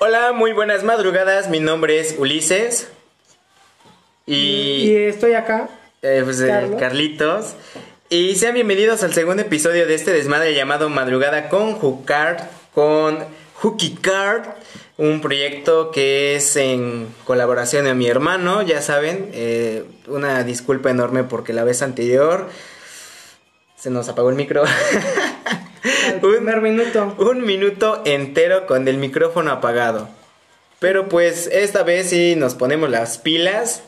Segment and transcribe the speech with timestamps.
[0.00, 1.48] Hola, muy buenas madrugadas.
[1.50, 2.88] Mi nombre es Ulises.
[4.26, 5.68] Y Y, estoy acá.
[6.02, 6.80] eh, pues, eh, Carlos.
[6.80, 7.54] Carlitos.
[8.08, 12.38] Y sean bienvenidos al segundo episodio de este desmadre llamado Madrugada con Hookard,
[12.74, 13.18] con
[13.56, 14.46] Hookie Card,
[14.98, 21.22] un proyecto que es en colaboración de mi hermano, ya saben, eh, una disculpa enorme
[21.24, 22.48] porque la vez anterior
[23.76, 24.64] se nos apagó el micro.
[26.14, 27.14] Un- primer minuto.
[27.18, 30.08] un minuto entero con el micrófono apagado.
[30.80, 33.82] Pero pues esta vez sí nos ponemos las pilas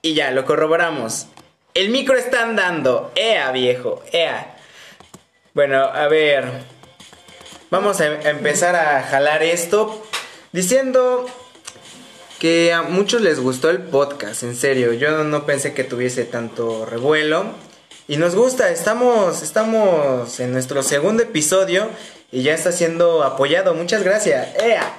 [0.00, 1.26] y ya lo corroboramos.
[1.74, 3.12] El micro está andando.
[3.16, 4.56] Ea, viejo, ea.
[5.52, 6.44] Bueno, a ver.
[7.70, 10.02] Vamos a, a empezar a jalar esto
[10.54, 11.26] diciendo
[12.38, 14.92] que a muchos les gustó el podcast, en serio.
[14.92, 17.46] Yo no pensé que tuviese tanto revuelo.
[18.06, 21.88] Y nos gusta, estamos, estamos en nuestro segundo episodio
[22.30, 23.74] y ya está siendo apoyado.
[23.74, 24.54] Muchas gracias.
[24.62, 24.96] ¡Ea!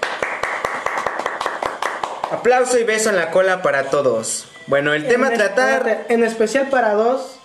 [2.31, 4.47] Aplauso y beso en la cola para todos.
[4.67, 6.07] Bueno, el tema a tratar...
[6.09, 7.37] En especial para dos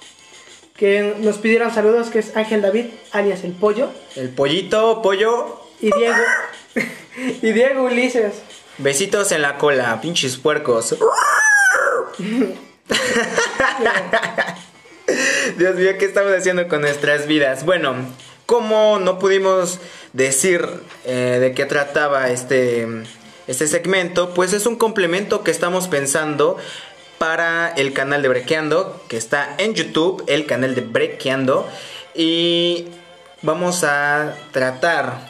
[0.77, 5.93] que nos pidieron saludos, que es Ángel David, alias El Pollo, El pollito, pollo, y
[5.97, 6.17] Diego.
[7.43, 8.35] y Diego Ulises.
[8.79, 10.97] besitos en la cola, pinches puercos.
[15.59, 17.65] Dios mío, ¿qué estamos haciendo con nuestras vidas?
[17.65, 17.95] Bueno,
[18.47, 19.79] como no pudimos
[20.13, 20.67] decir
[21.05, 22.87] eh, de qué trataba este,
[23.47, 26.57] este segmento, pues es un complemento que estamos pensando
[27.19, 31.69] para el canal de Brequeando, que está en YouTube, el canal de Brequeando,
[32.15, 32.87] y
[33.43, 35.30] vamos a tratar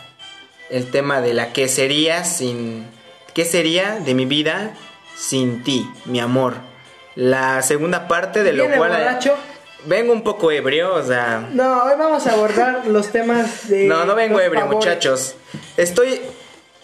[0.71, 2.87] el tema de la que sería sin...
[3.35, 4.75] ¿Qué sería de mi vida
[5.17, 6.55] sin ti, mi amor?
[7.15, 8.91] La segunda parte de lo ¿Viene cual...
[8.91, 9.35] borracho?
[9.87, 11.49] Vengo un poco ebrio, o sea...
[11.53, 13.85] No, hoy vamos a abordar los temas de.
[13.85, 14.77] No, no vengo ebrio, favores.
[14.77, 15.35] muchachos.
[15.77, 16.21] Estoy,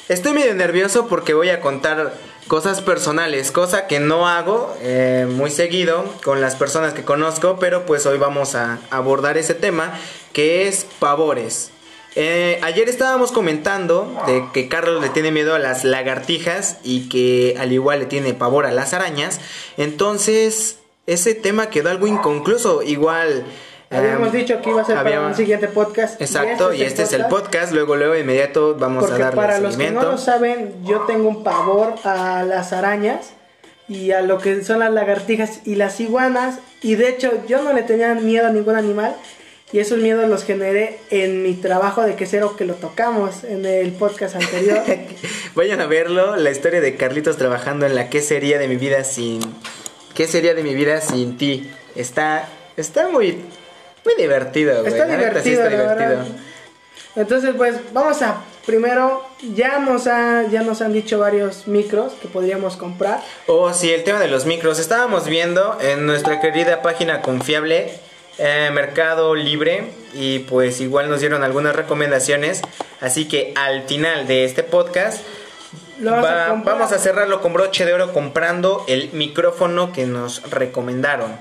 [0.08, 2.14] estoy medio nervioso porque voy a contar
[2.48, 7.84] cosas personales, cosa que no hago eh, muy seguido con las personas que conozco, pero
[7.86, 9.92] pues hoy vamos a abordar ese tema
[10.32, 11.72] que es pavores.
[12.18, 17.54] Eh, ayer estábamos comentando de que Carlos le tiene miedo a las lagartijas y que
[17.58, 19.38] al igual le tiene pavor a las arañas.
[19.76, 22.82] Entonces, ese tema quedó algo inconcluso.
[22.82, 23.44] Igual.
[23.90, 26.18] Habíamos eh, dicho que iba a ser para un siguiente podcast.
[26.18, 27.74] Exacto, y este es el podcast.
[27.74, 31.02] Luego, luego, de inmediato vamos Porque a darle para los que no lo saben, yo
[31.02, 33.32] tengo un pavor a las arañas
[33.88, 36.60] y a lo que son las lagartijas y las iguanas.
[36.80, 39.14] Y de hecho, yo no le tenía miedo a ningún animal.
[39.72, 43.90] Y esos miedos los generé en mi trabajo de quesero que lo tocamos en el
[43.92, 44.80] podcast anterior.
[45.56, 49.02] Vayan a verlo, la historia de Carlitos trabajando en la qué sería de mi vida
[49.02, 49.40] sin
[50.14, 51.68] qué sería de mi vida sin ti.
[51.96, 53.38] Está está muy
[54.04, 54.92] muy divertido, güey.
[54.92, 56.26] Está La neta, sí divertido, está la verdad.
[57.16, 59.24] Entonces, pues vamos a primero
[59.54, 63.20] ya nos ha, ya nos han dicho varios micros que podríamos comprar.
[63.46, 64.78] Oh, sí, el tema de los micros.
[64.78, 67.98] Estábamos viendo en nuestra querida página confiable
[68.38, 72.62] eh, Mercado Libre y pues igual nos dieron algunas recomendaciones.
[73.00, 75.22] Así que al final de este podcast
[76.00, 81.38] vamos a vamos cerrarlo con broche de oro comprando el micrófono que nos recomendaron.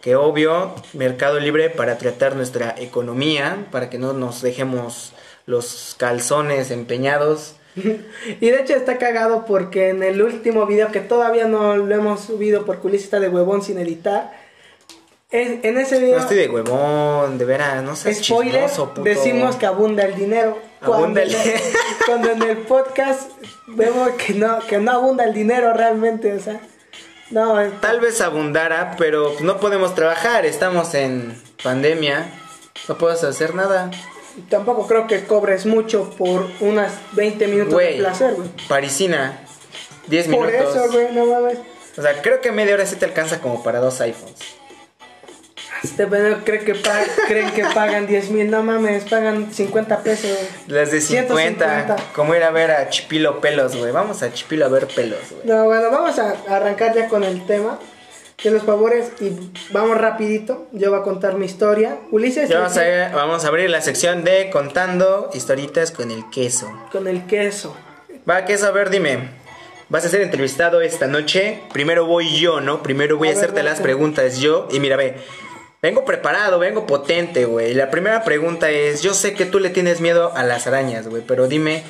[0.00, 5.12] Que obvio, Mercado Libre para tratar nuestra economía, para que no nos dejemos
[5.46, 7.56] los calzones empeñados.
[8.40, 12.20] Y de hecho está cagado porque en el último video que todavía no lo hemos
[12.20, 14.41] subido por está de huevón sin editar.
[15.32, 19.02] En ese video, No estoy de huevón, de veras, no seas spoiler, chismoso, puto.
[19.02, 20.58] decimos que abunda el dinero.
[20.80, 21.62] Abunda el- Cuando, en el-
[22.06, 23.30] cuando en el podcast
[23.68, 26.60] vemos que no, que no abunda el dinero realmente, o sea.
[27.30, 32.26] No, es- Tal vez abundara, pero no podemos trabajar, estamos en pandemia,
[32.88, 33.90] no puedes hacer nada.
[34.50, 38.48] tampoco creo que cobres mucho por unas 20 minutos Güey, de placer, güey.
[38.68, 39.40] Parisina,
[40.08, 40.76] 10 Por minutos.
[40.76, 41.58] eso, güey, no mames.
[41.96, 44.36] O sea, creo que media hora sí te alcanza como para dos iPhones.
[45.82, 50.30] Este pendejo cree que pa- creen que pagan 10 mil, no mames, pagan 50 pesos.
[50.68, 51.96] Las de 50, 150.
[52.14, 53.90] como ir a ver a Chipilo Pelos, güey.
[53.92, 55.42] Vamos a Chipilo a ver pelos, güey.
[55.44, 57.78] No, bueno, vamos a arrancar ya con el tema
[58.44, 59.32] de los favores y
[59.72, 60.66] vamos rapidito.
[60.72, 61.96] Yo voy a contar mi historia.
[62.12, 66.70] Ulises, Ya vamos a, vamos a abrir la sección de contando historitas con el queso.
[66.92, 67.76] con el queso.
[68.28, 69.30] Va, queso, a ver, dime.
[69.88, 71.60] Vas a ser entrevistado esta noche.
[71.72, 72.82] Primero voy yo, ¿no?
[72.82, 74.68] Primero voy a, A ver, hacerte las preguntas yo.
[74.70, 75.16] Y mira, ve.
[75.82, 77.74] Vengo preparado, vengo potente, güey.
[77.74, 81.24] La primera pregunta es, yo sé que tú le tienes miedo a las arañas, güey,
[81.26, 81.82] pero dime,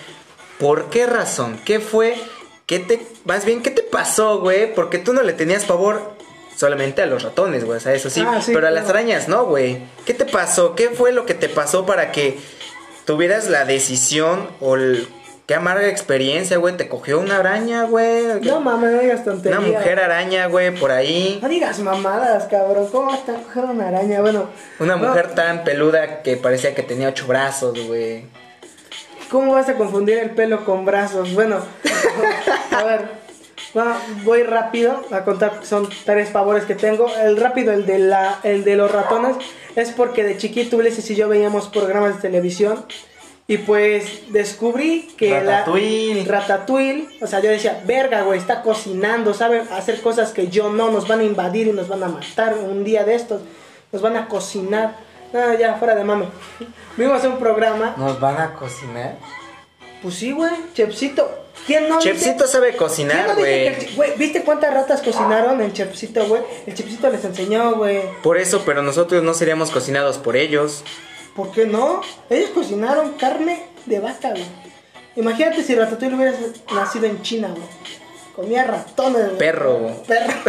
[0.59, 1.61] ¿por qué razón?
[1.67, 2.17] ¿Qué fue
[2.65, 4.75] ¿qué te, más bien, qué te pasó, güey?
[4.75, 6.17] Porque tú no le tenías pavor
[6.57, 9.29] solamente a los ratones, güey, o sea, eso sí, Ah, sí, pero a las arañas
[9.29, 9.83] no, güey.
[10.07, 10.75] ¿Qué te pasó?
[10.75, 12.39] ¿Qué fue lo que te pasó para que
[13.05, 15.07] tuvieras la decisión o el,
[15.47, 16.77] qué amarga experiencia, güey?
[16.77, 18.41] ¿Te cogió una araña, güey?
[18.43, 19.59] No mames, no digas tonterías.
[19.61, 21.39] una mujer araña, güey, por ahí.
[21.43, 22.89] No digas mamadas, cabrón.
[22.91, 24.21] ¿Cómo vas a coger una araña?
[24.21, 24.49] Bueno.
[24.79, 28.25] Una no, mujer tan peluda que parecía que tenía ocho brazos, güey.
[29.31, 31.33] ¿Cómo vas a confundir el pelo con brazos?
[31.33, 31.59] Bueno,
[32.71, 33.09] a ver,
[34.25, 37.09] voy rápido a contar, son tres favores que tengo.
[37.17, 39.37] El rápido, el de, la, el de los ratones,
[39.75, 42.85] es porque de chiquito Ulises y yo veíamos programas de televisión
[43.49, 46.25] y pues descubrí que Ratatouille.
[46.25, 50.71] la Ratatouille, o sea, yo decía, verga, güey, está cocinando, sabe hacer cosas que yo
[50.71, 53.43] no, nos van a invadir y nos van a matar un día de estos,
[53.91, 54.97] nos van a cocinar.
[55.33, 56.27] No, ya, fuera de mame.
[56.97, 59.17] Vimos un programa ¿Nos van a cocinar?
[60.03, 61.39] pues sí, güey, Chepsito.
[61.67, 63.67] ¿Quién no Chepsito dice- sabe ¿Quién cocinar, güey.
[63.69, 63.77] el?
[64.19, 66.43] ¿Viste cuántas ratas cocinaron en Chepsito, güey?
[66.67, 68.01] El Chepsito les enseñó, güey.
[68.23, 70.83] Por eso, pero nosotros no seríamos cocinados por ellos.
[71.37, 72.01] ¿Por qué no?
[72.31, 74.45] Ellos cocinaron carne de vaca, güey.
[75.17, 76.35] Imagínate si Ratatouille hubiera
[76.75, 77.63] nacido en China, güey.
[78.35, 79.39] Comía ratones, güey.
[79.39, 79.95] Perro, güey.
[80.07, 80.33] Perro.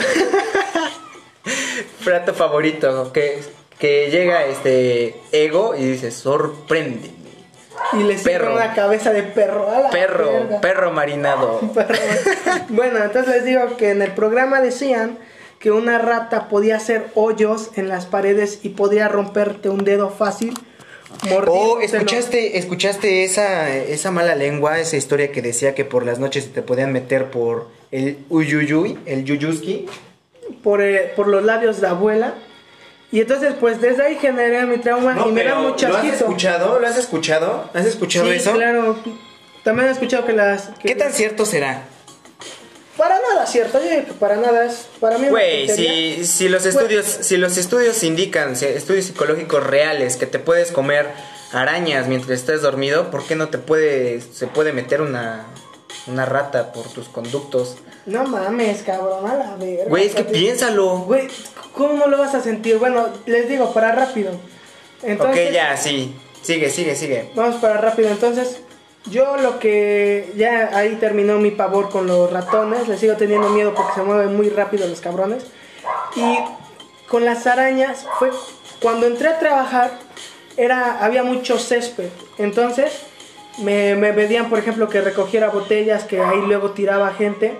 [2.03, 3.41] Plato favorito, que,
[3.79, 7.11] que llega este ego y dice, sorprende.
[7.93, 8.53] Y le Perro.
[8.53, 9.69] una cabeza de perro.
[9.69, 10.61] A la Perro, verga.
[10.61, 11.59] perro marinado.
[11.73, 11.95] Perro.
[12.69, 15.17] bueno, entonces les digo que en el programa decían
[15.59, 20.53] que una rata podía hacer hoyos en las paredes y podía romperte un dedo fácil.
[21.47, 21.79] Oh.
[21.79, 26.61] ¿escuchaste, escuchaste esa, esa mala lengua, esa historia que decía que por las noches te
[26.61, 29.85] podían meter por el uyuyuy, el yuyuski?
[30.63, 32.33] por, eh, por los labios de abuela.
[33.11, 36.79] Y entonces, pues desde ahí generé mi trauma y me da mucho ¿lo has escuchado?
[36.79, 37.69] ¿Lo has escuchado?
[37.73, 38.53] ¿Has escuchado Sí, eso?
[38.53, 38.97] claro.
[39.63, 40.69] También he escuchado que las.
[40.79, 41.83] que- ¿Qué tan cierto será?
[42.97, 43.79] Para nada, cierto.
[44.19, 44.87] Para nada es.
[44.99, 45.27] Para mí.
[45.29, 50.37] Güey, si, si los estudios, si los estudios indican, si- estudios psicológicos reales, que te
[50.39, 51.07] puedes comer
[51.51, 55.45] arañas mientras estás dormido, ¿por qué no te puede, se puede meter una,
[56.07, 57.77] una rata por tus conductos?
[58.05, 59.85] No mames, cabrón, a la verga.
[59.87, 60.99] Güey, es que piénsalo.
[60.99, 61.29] Güey,
[61.73, 62.77] ¿cómo lo vas a sentir?
[62.77, 64.31] Bueno, les digo, para rápido.
[65.01, 66.15] Entonces, ok, ya, sí.
[66.41, 67.31] Sigue, sigue, sigue.
[67.35, 68.09] Vamos para rápido.
[68.09, 68.57] Entonces,
[69.05, 70.31] yo lo que.
[70.35, 72.87] Ya ahí terminó mi pavor con los ratones.
[72.87, 75.45] Les sigo teniendo miedo porque se mueven muy rápido los cabrones.
[76.15, 76.39] Y
[77.07, 78.31] con las arañas, fue
[78.81, 79.99] cuando entré a trabajar,
[80.57, 82.09] era, había mucho césped.
[82.37, 83.03] Entonces,
[83.59, 87.57] me, me pedían, por ejemplo, que recogiera botellas que ahí luego tiraba gente.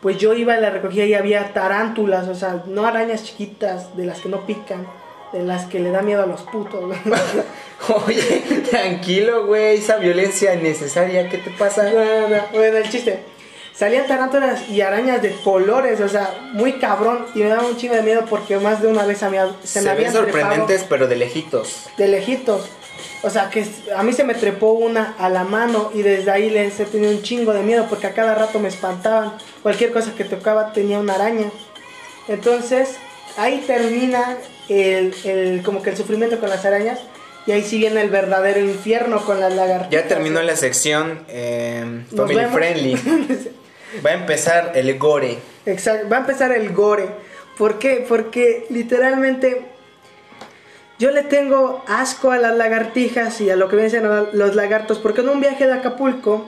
[0.00, 4.04] Pues yo iba y la recogía y había tarántulas, o sea, no arañas chiquitas de
[4.04, 4.86] las que no pican,
[5.34, 6.96] de las que le da miedo a los putos.
[8.06, 9.78] Oye, tranquilo, güey.
[9.78, 11.90] Esa violencia innecesaria, ¿qué te pasa?
[11.90, 12.42] No, no, no.
[12.52, 13.18] Bueno, el chiste.
[13.74, 17.26] Salían tarántulas y arañas de colores, o sea, muy cabrón.
[17.34, 19.80] Y me daba un chingo de miedo porque más de una vez a mí, se,
[19.80, 21.86] Se, me habían trepado sorprendentes, pero de lejitos.
[21.96, 22.68] de lejitos.
[23.24, 23.66] O sea, que
[23.96, 27.10] a mí se me trepó una a la mano y desde ahí les he tenido
[27.10, 29.32] un chingo de miedo porque a cada rato me espantaban.
[29.64, 31.50] Cualquier cosa que tocaba tenía una araña.
[32.28, 32.98] Entonces,
[33.36, 34.36] ahí termina
[34.68, 37.00] el, el- como que el sufrimiento con las arañas
[37.46, 39.90] y ahí sí viene el verdadero infierno con las lagartijas.
[40.02, 42.52] Ya terminó la sección eh, Family vemos.
[42.54, 42.94] Friendly.
[44.04, 45.38] Va a empezar el gore.
[45.66, 47.06] Exacto, va a empezar el gore.
[47.56, 48.04] ¿Por qué?
[48.08, 49.66] Porque literalmente
[50.98, 54.02] yo le tengo asco a las lagartijas y a lo que vienen
[54.32, 54.98] los lagartos.
[54.98, 56.44] Porque en un viaje de Acapulco,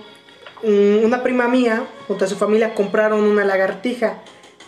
[0.65, 4.19] mm, una prima mía, junto a su familia, compraron una lagartija.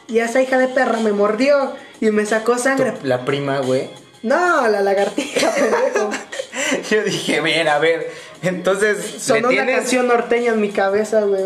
[0.08, 2.94] Y esa hija de perra me mordió y me sacó sangre.
[3.02, 3.90] La prima, güey.
[4.22, 6.10] No, la lagartija, pendejo.
[6.90, 8.10] Yo dije, ven, a ver.
[8.42, 9.76] Entonces, ¿le Sonó una tienes?
[9.76, 11.44] canción norteña en mi cabeza, güey.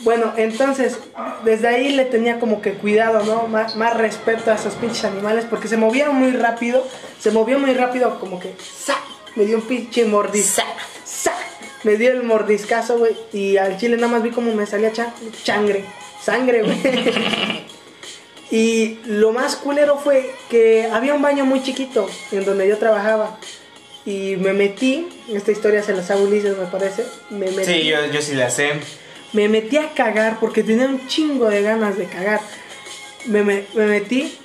[0.00, 0.98] Bueno, entonces,
[1.44, 3.46] desde ahí le tenía como que cuidado, ¿no?
[3.46, 6.84] Más, más respeto a esos pinches animales porque se movieron muy rápido.
[7.20, 8.96] Se movió muy rápido, como que ¡sa!
[9.36, 10.64] Me dio un pinche mordisca.
[11.04, 11.32] ¡sa!
[11.84, 13.16] Me dio el mordiscazo, güey.
[13.32, 15.84] Y al chile nada más vi como me salía cha- changre.
[16.22, 16.78] Sangre, güey.
[18.50, 23.38] y lo más culero fue que había un baño muy chiquito en donde yo trabajaba.
[24.04, 27.04] Y me metí, esta historia se la sabe Ulises, me parece.
[27.30, 28.70] Me metí, Sí, yo, yo sí la sé.
[29.32, 32.40] me metí a cagar porque tenía un chingo de ganas de cagar.
[33.26, 34.36] Me, me- me metí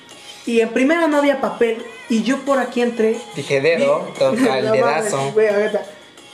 [0.46, 1.78] y en primera no había papel
[2.08, 3.16] y yo por aquí entré.
[3.34, 5.32] Dije dedo, No mames, dedazo.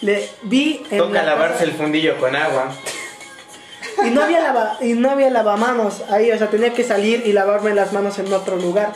[0.01, 2.73] Le vi en Toca la lavarse el fundillo con agua.
[4.05, 7.33] y no había lava, y no había lavamanos ahí, o sea, tenía que salir y
[7.33, 8.93] lavarme las manos en otro lugar.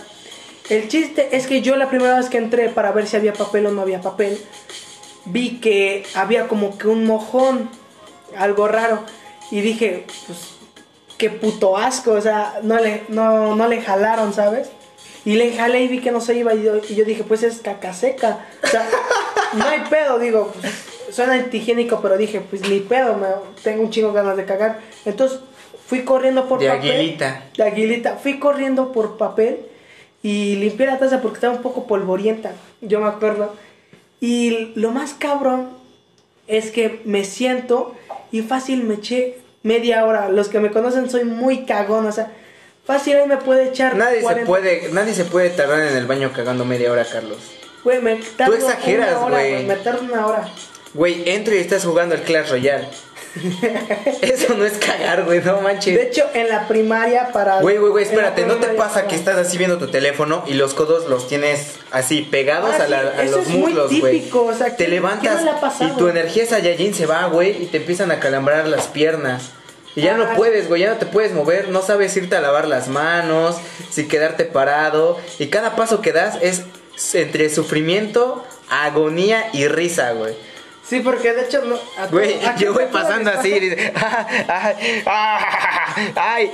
[0.69, 3.67] El chiste es que yo la primera vez que entré para ver si había papel
[3.67, 4.39] o no había papel,
[5.25, 7.71] vi que había como que un mojón,
[8.37, 9.05] algo raro.
[9.51, 10.39] Y dije, pues,
[11.17, 14.71] qué puto asco, o sea, no le, no, no le jalaron, ¿sabes?
[15.25, 17.43] Y le jalé y vi que no se iba y yo, y yo dije, pues
[17.43, 18.47] es caca seca.
[18.63, 18.87] O sea,
[19.55, 20.73] no hay pedo, digo, pues,
[21.11, 23.27] suena antihigiénico, pero dije, pues ni pedo, me,
[23.63, 24.81] tengo un chingo ganas de cagar.
[25.05, 25.41] Entonces
[25.87, 26.91] fui corriendo por De papel.
[26.91, 27.45] aguilita.
[27.57, 28.17] De aguilita.
[28.17, 29.61] Fui corriendo por papel
[30.23, 33.55] y limpié la taza porque estaba un poco polvorienta, yo me acuerdo.
[34.21, 35.69] Y lo más cabrón
[36.47, 37.95] es que me siento
[38.33, 40.29] y fácil me eché media hora.
[40.29, 42.33] Los que me conocen soy muy cagón, o sea,
[42.85, 43.97] fácil ahí me puede echar.
[43.97, 44.47] Nadie se 40.
[44.47, 47.39] puede, nadie se puede tardar en el baño cagando media hora, Carlos.
[47.85, 49.67] Güey, me tardo exageras, una hora, güey.
[49.67, 50.49] Me tardo una hora.
[50.99, 52.89] Güey, entro y estás jugando al Clash Royale.
[54.23, 55.99] Eso no es cagar, güey, no De manches.
[56.01, 57.61] hecho, en la primaria para.
[57.61, 60.75] Güey, güey, güey, espérate, ¿no te pasa que estás así viendo tu teléfono y los
[60.75, 64.29] codos los tienes así pegados Ah, a, la- a los muslos, güey?
[64.33, 67.77] o sea, te ¿quién- levantas no y tu energía Saiyajin se va, güey, y te
[67.77, 69.51] empiezan a calambrar las piernas.
[69.95, 72.41] Y ya no Ah, puedes, güey, ya no te puedes mover, no sabes irte a
[72.41, 73.57] lavar las manos,
[73.91, 75.17] si quedarte parado.
[75.39, 76.63] Y cada paso que das es
[77.15, 80.35] entre sufrimiento, agonía y risa, güey.
[80.89, 81.63] Sí, porque de hecho.
[81.65, 81.79] No,
[82.11, 83.41] Güey, yo voy pasando pasa.
[83.41, 84.27] así y dice, ah,
[85.07, 86.51] ah, ay,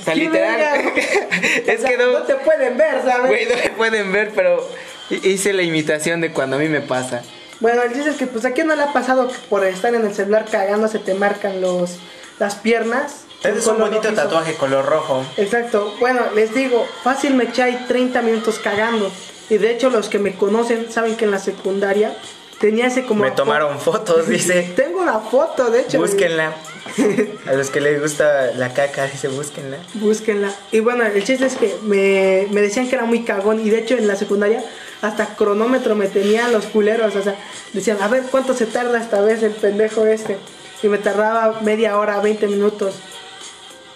[0.00, 0.92] o sea, literal.
[0.96, 3.28] es O sea, que no, No te pueden ver, ¿sabes?
[3.28, 4.68] güey, no me pueden ver, pero
[5.10, 7.22] hice la imitación de cuando a mí me pasa.
[7.60, 10.04] Bueno, chiste es que, pues, ¿a quién no le ha pasado que por estar en
[10.04, 11.96] el celular cagando se te marcan los,
[12.38, 13.24] las piernas?
[13.44, 14.22] Ese es un bonito rojizo.
[14.22, 15.24] tatuaje color rojo.
[15.36, 15.94] Exacto.
[15.98, 19.10] Bueno, les digo, fácil me eché ahí 30 minutos cagando.
[19.48, 22.16] Y de hecho, los que me conocen saben que en la secundaria
[22.62, 23.24] tenía ese como.
[23.24, 24.72] Me tomaron fotos, dice.
[24.76, 25.98] Tengo una foto, de hecho.
[25.98, 26.54] Búsquenla.
[27.46, 29.78] A los que les gusta la caca, dice, búsquenla.
[29.94, 30.54] Búsquenla.
[30.70, 33.60] Y bueno, el chiste es que me, me decían que era muy cagón.
[33.60, 34.64] Y de hecho, en la secundaria,
[35.02, 37.16] hasta cronómetro me tenían los culeros.
[37.16, 37.34] O sea,
[37.72, 40.38] decían, a ver cuánto se tarda esta vez el pendejo este.
[40.82, 42.94] Y me tardaba media hora, 20 minutos.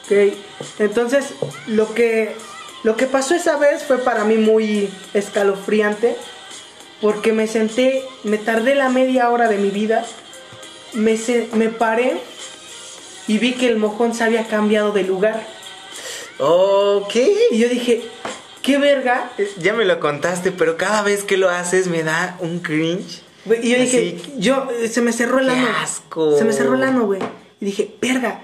[0.05, 0.35] Ok.
[0.81, 1.35] Entonces,
[1.69, 2.35] lo que,
[2.83, 6.17] lo que pasó esa vez fue para mí muy escalofriante.
[7.01, 10.05] Porque me senté, me tardé la media hora de mi vida.
[10.95, 12.19] Me, se- me paré
[13.29, 15.47] y vi que el mojón se había cambiado de lugar.
[17.11, 17.35] ¿qué?
[17.51, 18.03] Y yo dije,
[18.63, 19.31] ¿qué verga?
[19.59, 23.23] Ya me lo contaste, pero cada vez que lo haces me da un cringe.
[23.63, 25.69] Y yo dije, yo, eh, se me cerró el ano.
[25.83, 26.37] asco.
[26.37, 27.21] Se me cerró el ano, güey.
[27.61, 28.41] Y dije, verga,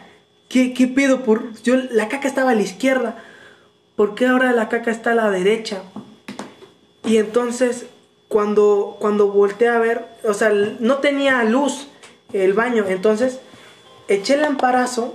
[0.49, 1.23] ¿qué, qué pedo?
[1.25, 1.61] Por...
[1.63, 3.23] Yo, la caca estaba a la izquierda.
[3.97, 5.83] ¿Por qué ahora la caca está a la derecha?
[7.05, 7.87] Y entonces,
[8.33, 11.89] cuando, cuando volteé a ver, o sea, no tenía luz
[12.33, 12.87] el baño.
[12.89, 13.41] Entonces,
[14.09, 15.15] eché el amparazo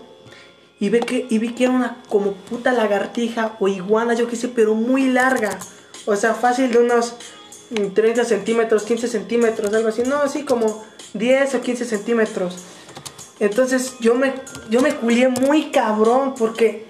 [0.80, 4.36] y, ve que, y vi que era una como puta lagartija o iguana, yo qué
[4.36, 5.58] sé, pero muy larga.
[6.06, 7.16] O sea, fácil de unos
[7.72, 10.04] mm, 30 centímetros, 15 centímetros, algo así.
[10.04, 12.56] No, así como 10 o 15 centímetros.
[13.40, 14.36] Entonces yo me,
[14.70, 16.86] yo me culié muy cabrón porque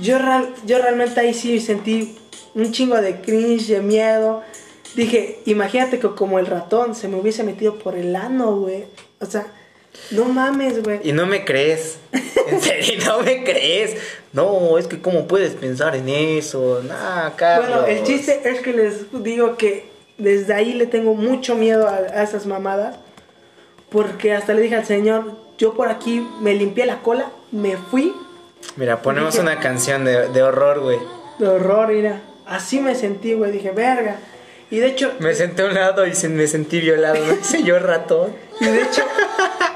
[0.00, 0.16] yo,
[0.64, 2.16] yo realmente ahí sí sentí
[2.54, 4.44] un chingo de cringe, de miedo.
[4.96, 8.84] Dije, imagínate que como el ratón se me hubiese metido por el ano, güey.
[9.20, 9.46] O sea,
[10.10, 11.00] no mames, güey.
[11.04, 11.98] Y no me crees.
[12.48, 13.96] En serio, no me crees.
[14.32, 16.80] No, es que cómo puedes pensar en eso.
[16.86, 17.68] Nah, Carlos.
[17.80, 21.96] Bueno, el chiste es que les digo que desde ahí le tengo mucho miedo a,
[21.96, 22.96] a esas mamadas.
[23.90, 28.14] Porque hasta le dije al señor, yo por aquí me limpié la cola, me fui
[28.76, 30.98] Mira, ponemos Dije- una canción de, de horror, güey.
[31.38, 32.20] de horror, mira.
[32.46, 33.50] Así me sentí, güey.
[33.52, 34.18] Dije, verga.
[34.70, 37.14] Y de hecho, Me senté a un lado y se- me sentí violado.
[37.24, 38.34] Me dice yo ratón.
[38.60, 39.02] y de hecho,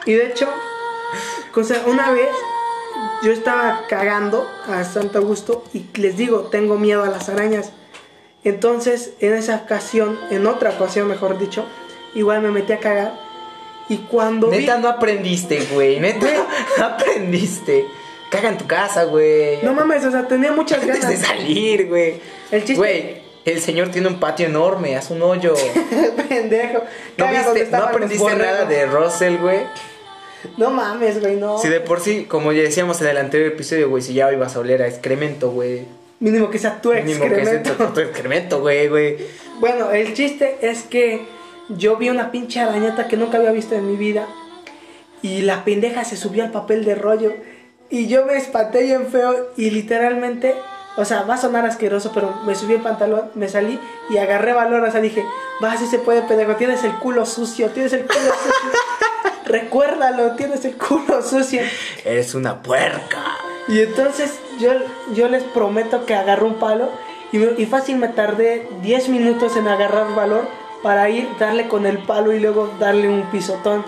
[0.07, 0.49] y de hecho,
[1.53, 2.29] cosa, una vez
[3.23, 7.71] yo estaba cagando a Santo Augusto y les digo, tengo miedo a las arañas.
[8.43, 11.67] Entonces, en esa ocasión, en otra ocasión, mejor dicho,
[12.15, 13.13] igual me metí a cagar.
[13.89, 16.01] Y cuando vi- Neta, no aprendiste, güey.
[16.01, 16.27] Neta,
[16.79, 17.87] no aprendiste.
[18.31, 19.59] Caga en tu casa, güey.
[19.63, 21.21] No mames, o sea, tenía muchas Antes de ganas.
[21.21, 22.15] salir, güey.
[22.51, 25.55] El chiste- Güey, el señor tiene un patio enorme, haz un hoyo.
[26.29, 26.83] Pendejo.
[27.17, 29.61] ¿No, viste, aprendiste nada de Russell, güey?
[30.57, 31.59] No mames, güey, no.
[31.59, 34.57] Si de por sí, como ya decíamos en el anterior episodio, güey, si ya ibas
[34.57, 35.87] a oler a excremento, güey.
[36.19, 37.73] Mínimo que sea tu Mínimo que sea excremento.
[37.73, 39.17] tu, tu excremento, güey, güey.
[39.59, 41.27] Bueno, el chiste es que
[41.69, 44.27] yo vi una pinche arañata que nunca había visto en mi vida.
[45.23, 47.35] Y la pendeja se subió al papel de rollo.
[47.91, 49.51] Y yo me espanté bien feo.
[49.57, 50.55] Y literalmente,
[51.01, 53.81] o sea, va a sonar asqueroso, pero me subí el pantalón, me salí
[54.11, 54.83] y agarré valor.
[54.85, 55.25] O sea, dije,
[55.63, 56.55] va, si se puede, pendejo.
[56.57, 58.81] Tienes el culo sucio, tienes el culo sucio.
[59.47, 61.63] Recuérdalo, tienes el culo sucio.
[62.05, 63.37] Eres una puerca.
[63.69, 64.71] Y entonces yo,
[65.15, 66.89] yo les prometo que agarré un palo
[67.33, 70.47] y, me- y fácil me tardé 10 minutos en agarrar valor
[70.83, 73.85] para ir, darle con el palo y luego darle un pisotón.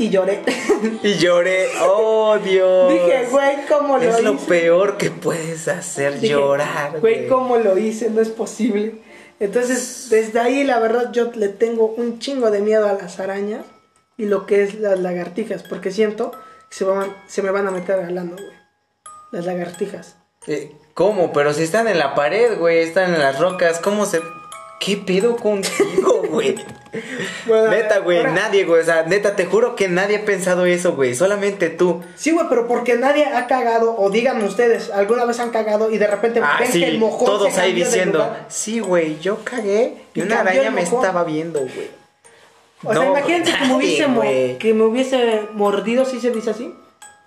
[0.00, 0.42] Y lloré.
[1.02, 1.68] Y lloré.
[1.82, 2.90] Oh, Dios.
[2.92, 4.46] Dije, güey, ¿cómo lo Es lo hice?
[4.46, 7.00] peor que puedes hacer, Dije, llorar.
[7.00, 8.08] Güey, ¿cómo lo hice?
[8.08, 8.94] No es posible.
[9.40, 13.66] Entonces, desde ahí, la verdad, yo le tengo un chingo de miedo a las arañas
[14.16, 17.70] y lo que es las lagartijas, porque siento que se, van, se me van a
[17.70, 18.56] meter galando, güey.
[19.32, 20.16] Las lagartijas.
[20.46, 21.32] Eh, ¿Cómo?
[21.34, 24.20] Pero si están en la pared, güey, están en las rocas, ¿cómo se...?
[24.80, 26.56] ¿Qué pedo contigo, güey?
[27.46, 30.66] Bueno, neta, güey, ahora- nadie, güey, o sea, neta, te juro que nadie ha pensado
[30.66, 32.02] eso, güey, solamente tú.
[32.16, 35.98] Sí, güey, pero porque nadie ha cagado, o díganme ustedes, alguna vez han cagado y
[35.98, 39.38] de repente Ah, ven sí, que el mojón todos se ahí diciendo, sí, güey, yo
[39.44, 41.90] cagué y Y una araña me estaba viendo, güey.
[42.82, 46.74] O sea, No, imagínense que me, hubiese que me mordido, ¿sí se dice así?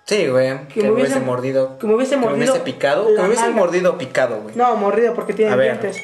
[0.04, 1.78] Sí, güey, que, me me hubiese mordido.
[1.78, 4.54] que me hubiese Que me mordido hubiese picado, que me hubiese mordido picado, güey.
[4.54, 5.96] No, mordido porque tiene dientes.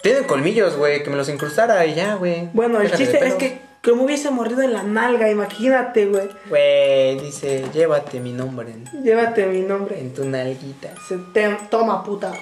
[0.00, 2.48] Tienen colmillos, güey, que me los incrustara y ya, güey.
[2.52, 6.28] Bueno, el chiste es que, me hubiese mordido en la nalga, imagínate, güey.
[6.48, 9.98] Güey, dice, llévate mi nombre en, Llévate mi nombre.
[9.98, 10.90] en tu nalguita.
[11.08, 12.32] Se te- toma, puta.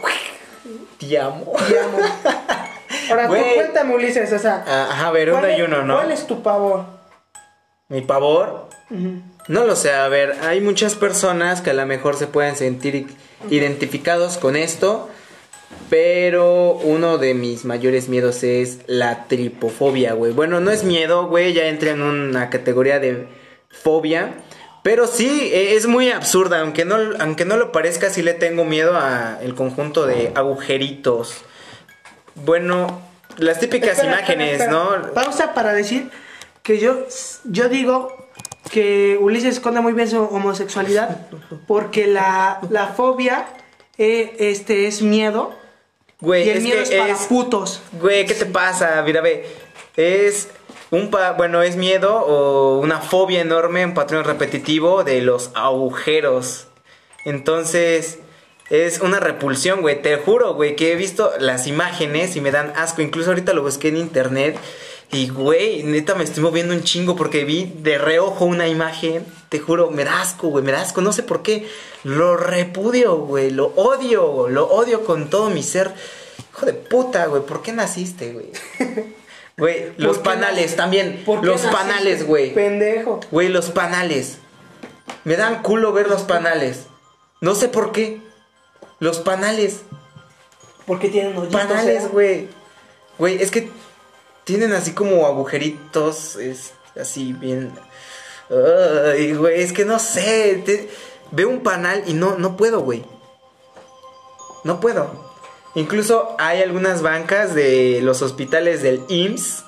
[0.98, 1.52] Te amo.
[1.68, 1.98] Te amo.
[3.10, 4.64] Ahora, tú cuéntame, Ulises, o sea.
[4.66, 5.94] Ah, Ajá, a ver, uno ¿cuál y es- uno, ¿no?
[5.96, 6.84] ¿Cuál es tu pavor?
[7.88, 8.68] Mi pavor.
[9.48, 12.94] No lo sé, a ver, hay muchas personas que a lo mejor se pueden sentir
[12.96, 13.06] i-
[13.48, 15.08] identificados con esto,
[15.88, 20.32] pero uno de mis mayores miedos es la tripofobia, güey.
[20.32, 23.28] Bueno, no es miedo, güey, ya entra en una categoría de
[23.68, 24.34] fobia,
[24.82, 28.64] pero sí, e- es muy absurda, aunque no, aunque no lo parezca, sí le tengo
[28.64, 31.36] miedo a el conjunto de agujeritos.
[32.34, 33.00] Bueno,
[33.38, 34.98] las típicas Espera, imágenes, espera, espera.
[35.08, 35.12] ¿no?
[35.14, 36.10] Pausa para decir
[36.62, 37.06] que yo,
[37.44, 38.28] yo digo
[38.70, 41.28] que Ulises esconde muy bien su homosexualidad
[41.68, 43.46] porque la, la fobia
[43.98, 45.54] eh, este, es miedo
[46.20, 47.80] Güey, y el es miedo que es para es- putos.
[48.00, 49.02] Güey, ¿qué te pasa?
[49.04, 49.46] Mira, ve.
[49.96, 50.48] Es
[50.90, 56.68] un pa bueno, es miedo o una fobia enorme, un patrón repetitivo de los agujeros.
[57.24, 58.18] Entonces,
[58.70, 60.00] es una repulsión, güey.
[60.00, 63.02] Te juro, güey, que he visto las imágenes y me dan asco.
[63.02, 64.56] Incluso ahorita lo busqué en internet.
[65.12, 69.24] Y, güey, neta me estoy moviendo un chingo porque vi de reojo una imagen.
[69.48, 71.00] Te juro, me da asco, güey, me da asco.
[71.00, 71.66] No sé por qué.
[72.02, 73.50] Lo repudio, güey.
[73.50, 75.94] Lo odio, lo odio con todo mi ser.
[76.52, 77.42] Hijo de puta, güey.
[77.42, 78.50] ¿Por qué naciste, güey?
[79.58, 81.22] Güey, los ¿Por qué panales también.
[81.24, 82.52] ¿Por qué Los panales, güey.
[82.52, 83.20] Pendejo.
[83.30, 84.36] Güey, los panales.
[85.24, 86.88] Me dan culo ver los panales.
[87.40, 88.20] No sé por qué.
[88.98, 89.80] Los panales.
[90.86, 91.58] Porque tienen hoyitos.
[91.58, 92.08] Panales, ¿eh?
[92.12, 92.48] güey.
[93.18, 93.70] Güey, es que
[94.46, 96.36] tienen así como agujeritos.
[96.36, 97.72] Es así bien.
[98.48, 100.62] Ay, güey, es que no sé.
[100.64, 100.88] te-
[101.32, 103.04] Veo un panal y no, no puedo, güey.
[104.64, 105.10] No puedo.
[105.74, 109.64] Incluso hay algunas bancas de los hospitales del IMSS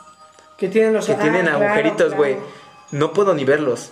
[0.57, 2.35] Que tienen los que ah, tienen claro, agujeritos, güey.
[2.37, 2.49] claro.
[2.93, 3.91] No puedo ni verlos.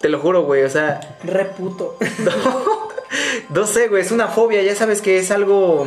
[0.00, 0.64] Te lo juro, güey.
[0.64, 1.96] O sea, Re puto.
[2.18, 2.88] no,
[3.50, 4.02] no sé, güey.
[4.02, 4.62] Es una fobia.
[4.62, 5.86] Ya sabes que es algo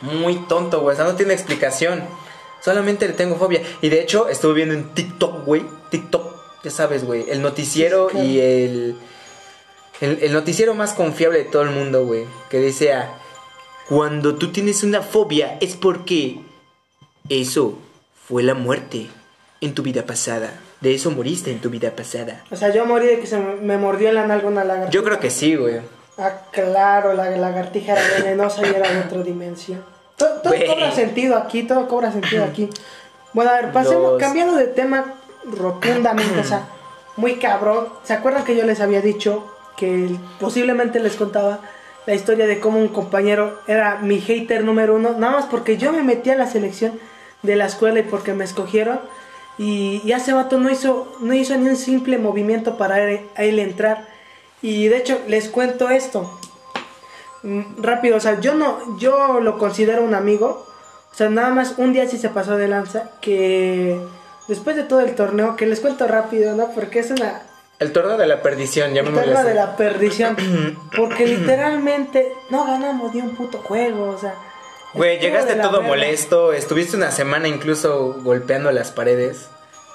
[0.00, 0.94] muy tonto, güey.
[0.94, 2.04] O sea, no tiene explicación.
[2.60, 3.62] Solamente le tengo fobia.
[3.82, 5.64] Y de hecho, estuve viendo en TikTok, güey.
[5.90, 7.24] TikTok, ya sabes, güey.
[7.30, 8.26] El noticiero Sí, claro.
[8.28, 8.96] y el,
[10.00, 10.22] el.
[10.22, 12.24] El noticiero más confiable de todo el mundo, güey.
[12.50, 13.14] Que dice: ah,
[13.88, 16.40] Cuando tú tienes una fobia es porque
[17.28, 17.78] eso
[18.26, 19.06] fue la muerte
[19.60, 20.60] en tu vida pasada.
[20.80, 22.44] De eso moriste en tu vida pasada.
[22.50, 24.90] O sea, yo morí de que se me, me mordió en la nalga una lagartija.
[24.92, 25.80] Yo creo que sí, güey.
[26.18, 29.84] Ah, claro, la lagartija era venenosa y era de otra dimensión.
[30.18, 32.68] Todo, cobra sentido aquí, todo cobra sentido aquí.
[33.32, 36.66] Bueno, a ver, pasemos, Los- cambiando de tema rotundamente, o sea,
[37.16, 37.88] muy cabrón.
[38.04, 41.60] ¿Se acuerdan que yo les había dicho que posiblemente les contaba
[42.06, 45.12] la historia de cómo un compañero era mi hater número uno?
[45.16, 46.98] Nada más porque yo me metí a la selección
[47.42, 49.00] de la escuela y porque me escogieron.
[49.58, 53.42] Y, y ese vato no hizo, no hizo ni un simple movimiento para él, a
[53.44, 54.06] él entrar.
[54.62, 56.38] Y de hecho, les cuento esto.
[57.42, 60.66] Mm, rápido, o sea, yo no, yo lo considero un amigo.
[61.12, 63.10] O sea, nada más un día sí se pasó de lanza.
[63.20, 64.00] Que
[64.46, 66.70] después de todo el torneo, que les cuento rápido, ¿no?
[66.72, 67.42] Porque es una
[67.78, 70.36] El torneo de la perdición, ya me tema de la perdición.
[70.96, 74.34] Porque literalmente no ganamos ni un puto juego, o sea.
[74.94, 75.86] Güey, llegaste todo verga.
[75.86, 79.48] molesto, estuviste una semana incluso golpeando las paredes.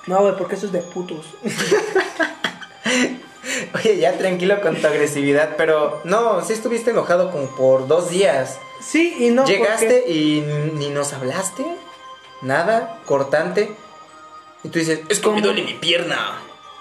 [0.05, 1.25] No, güey, porque eso es de putos.
[3.75, 8.59] Oye, ya tranquilo con tu agresividad, pero no, sí estuviste enojado como por dos días.
[8.81, 9.45] Sí y no.
[9.45, 10.41] Llegaste porque- y
[10.75, 11.65] ni nos hablaste,
[12.41, 13.75] nada, cortante.
[14.63, 16.39] Y tú dices, es que me duele mi pierna.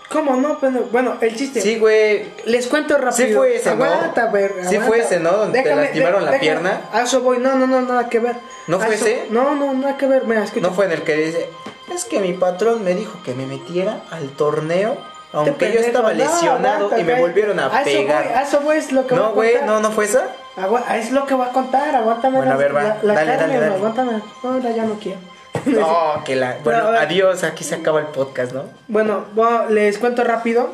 [0.08, 0.58] ¿Cómo no?
[0.60, 0.80] No.
[0.92, 1.62] Bueno, el chiste.
[1.62, 2.26] Sí, güey.
[2.44, 3.28] Les cuento rápido.
[3.28, 3.84] Sí fue ese, ¿no?
[3.84, 5.32] Aguanta, ver, Sí fue ese, ¿no?
[5.32, 6.82] Donde te lastimaron la pierna.
[6.92, 7.38] A eso voy.
[7.38, 8.36] No, no, no, nada que ver.
[8.66, 9.26] ¿No fue eso- ese?
[9.30, 10.24] No, no, nada que ver.
[10.24, 10.66] Mira, escucha.
[10.66, 11.48] No fue en el que dice,
[11.94, 14.98] es que mi patrón me dijo que me metiera al torneo,
[15.32, 18.26] aunque yo pendejo, estaba lesionado y me volvieron a, eso voy, pegar.
[18.28, 19.68] a eso voy, es lo que no, a güey, contar.
[19.68, 20.26] no, no fue esa.
[20.56, 22.36] Agua- es lo que voy a contar, aguántame.
[22.36, 22.82] Bueno, la- a ver, va.
[22.82, 23.74] La, la Dale, carne, dale, dale.
[23.76, 24.12] aguántame.
[24.42, 25.18] No, ahora ya no quiero.
[25.66, 26.56] No, que la.
[26.64, 28.64] Bueno, Pero, a adiós, aquí se acaba el podcast, ¿no?
[28.88, 30.70] Bueno, bueno, les cuento rápido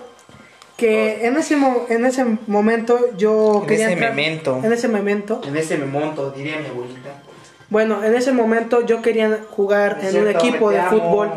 [0.77, 4.61] que en ese mo- en ese momento yo En quería ese entrar- memento.
[4.62, 7.11] en ese momento En ese me monto, diría mi abuelita.
[7.68, 10.90] bueno en ese momento yo quería jugar en un equipo de amo.
[10.90, 11.31] fútbol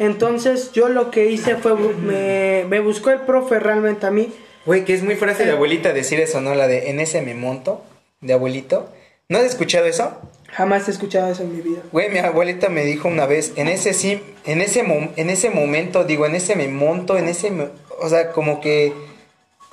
[0.00, 4.32] entonces yo lo que hice fue me, me buscó el profe realmente a mí
[4.66, 5.54] Güey, que es muy frase de Eh.
[5.54, 6.54] abuelita decir eso, ¿no?
[6.56, 7.82] La de en ese me monto,
[8.20, 8.88] de abuelito.
[9.28, 10.18] ¿No has escuchado eso?
[10.52, 13.68] jamás he escuchado eso en mi vida Güey, mi abuelita me dijo una vez, en
[13.68, 14.80] ese sí, en ese
[15.16, 17.68] en ese momento, digo, en ese me monto, en ese me-
[18.00, 18.92] o sea, como que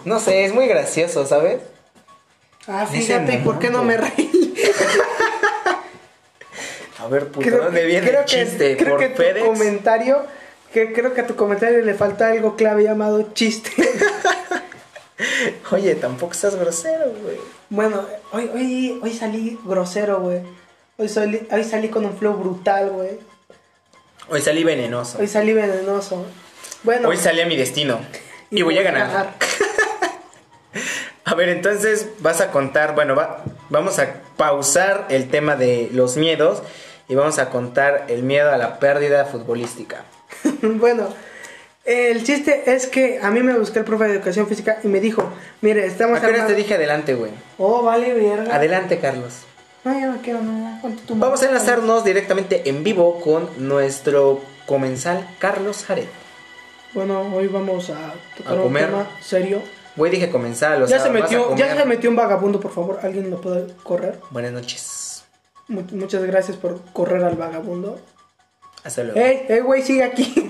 [0.06, 1.58] no sé, es muy gracioso, ¿sabes?
[2.68, 4.30] ah fíjate ¿y por qué no me reí
[7.00, 8.76] A ver, puto, ¿dónde viene creo el chiste?
[8.76, 9.46] que, creo ¿Por que tu FedEx?
[9.46, 10.26] comentario
[10.74, 13.72] que creo que a tu comentario le falta algo clave llamado chiste
[15.72, 17.38] Oye, tampoco estás grosero, güey.
[17.70, 20.42] Bueno, hoy, hoy, hoy salí grosero, güey.
[20.98, 23.20] Hoy salí, hoy salí con un flow brutal, güey.
[24.30, 25.18] Hoy salí venenoso.
[25.20, 26.26] Hoy salí venenoso.
[26.84, 28.00] Bueno, Hoy salí a mi destino.
[28.52, 29.34] Y, voy a ganar.
[31.26, 36.16] A ver, entonces vas a contar, bueno, va, vamos a pausar el tema de los
[36.16, 36.62] miedos
[37.08, 40.04] y vamos a contar el miedo a la pérdida futbolística.
[40.62, 41.08] bueno,
[41.86, 45.00] el chiste es que a mí me buscó el profe de educación física y me
[45.00, 45.24] dijo,
[45.62, 47.32] mire, estamos ¿A qué te dije adelante, güey?
[47.58, 48.56] Oh, vale, verga.
[48.56, 49.44] Adelante, Carlos.
[49.86, 50.82] No, yo no quiero nada.
[51.08, 56.08] Tu Vamos a enlazarnos directamente en vivo con nuestro comensal Carlos Jared.
[56.94, 58.88] Bueno, hoy vamos a tocar A un comer.
[58.88, 59.62] tema serio.
[59.96, 63.00] Güey, dije comensal, o ya sea, se metió, ya se metió un vagabundo, por favor.
[63.02, 64.20] ¿Alguien lo puede correr?
[64.30, 64.97] Buenas noches.
[65.68, 68.00] Mu- muchas gracias por correr al vagabundo.
[68.84, 69.20] Hasta luego.
[69.20, 70.50] ¡Ey, ey, güey, sigue aquí!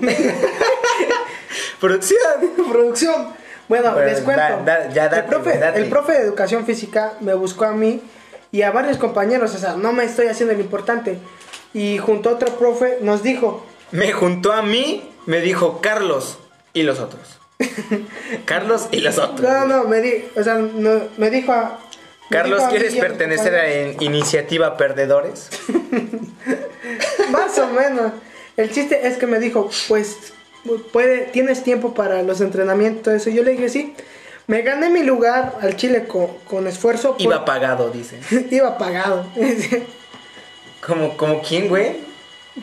[1.80, 2.18] Producción.
[2.70, 3.28] Producción.
[3.68, 4.40] Bueno, Bueno, les cuento.
[4.42, 5.80] da- da- ya date, el, profe, date.
[5.80, 8.00] el profe de educación física me buscó a mí
[8.50, 11.18] y a varios compañeros, o sea, no me estoy haciendo el importante.
[11.74, 16.38] Y junto a otro profe nos dijo, Me juntó a mí, me dijo Carlos
[16.72, 17.38] y los otros.
[18.46, 19.40] Carlos y los otros.
[19.40, 21.78] no, no, me, di, o sea, no- me dijo a...
[22.30, 25.48] Carlos, ¿quieres pertenecer a Iniciativa Perdedores?
[27.30, 28.12] Más o menos.
[28.56, 30.16] El chiste es que me dijo, pues,
[30.92, 33.30] puede, tienes tiempo para los entrenamientos, eso.
[33.30, 33.94] Yo le dije, sí.
[34.46, 37.12] Me gané mi lugar al Chile con, con esfuerzo.
[37.12, 38.18] por- Iba pagado, dice.
[38.50, 39.26] iba pagado.
[40.86, 41.96] ¿Como, como quién, güey?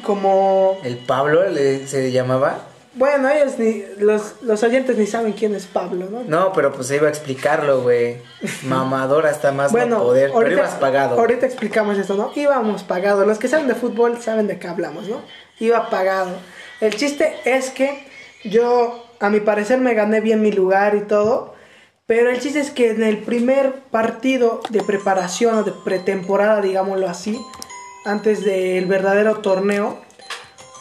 [0.04, 2.68] Como ¿El Pablo le- se llamaba?
[2.96, 6.24] Bueno, ellos ni, los, los oyentes ni saben quién es Pablo, ¿no?
[6.24, 8.18] No, pero pues iba a explicarlo, güey.
[8.64, 10.32] Mamador hasta más bueno, no poder.
[10.34, 11.20] Pero ibas pagado.
[11.20, 12.32] ahorita explicamos esto, ¿no?
[12.36, 13.26] Íbamos pagado.
[13.26, 15.22] Los que saben de fútbol saben de qué hablamos, ¿no?
[15.60, 16.32] Iba pagado.
[16.80, 18.08] El chiste es que
[18.46, 21.54] yo, a mi parecer, me gané bien mi lugar y todo.
[22.06, 27.10] Pero el chiste es que en el primer partido de preparación o de pretemporada, digámoslo
[27.10, 27.38] así,
[28.06, 30.05] antes del verdadero torneo,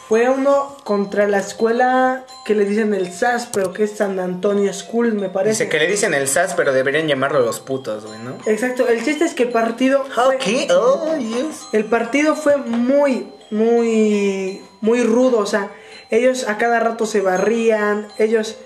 [0.07, 4.71] fue uno contra la escuela que le dicen el SAS, pero que es San Antonio
[4.71, 5.63] School, me parece.
[5.63, 8.37] Dice que le dicen el SAS, pero deberían llamarlo los putos, güey, ¿no?
[8.45, 10.37] Exacto, el chiste es que el partido fue.
[10.71, 11.67] Oh, yes.
[11.71, 15.71] el partido fue muy, muy, muy rudo, o sea,
[16.11, 18.57] ellos a cada rato se barrían, ellos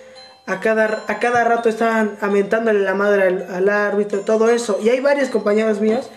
[0.45, 4.89] a cada, a cada rato estaban aumentándole la madre al, al árbitro, todo eso, y
[4.89, 6.09] hay varios compañeros míos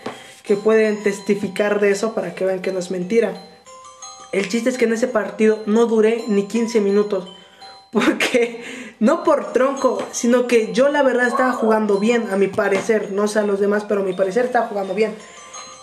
[0.43, 3.31] que pueden testificar de eso para que vean que no es mentira.
[4.33, 7.27] El chiste es que en ese partido no duré ni 15 minutos.
[7.91, 8.63] Porque
[8.99, 13.11] no por tronco, sino que yo la verdad estaba jugando bien, a mi parecer.
[13.11, 15.15] No sé a los demás, pero a mi parecer estaba jugando bien.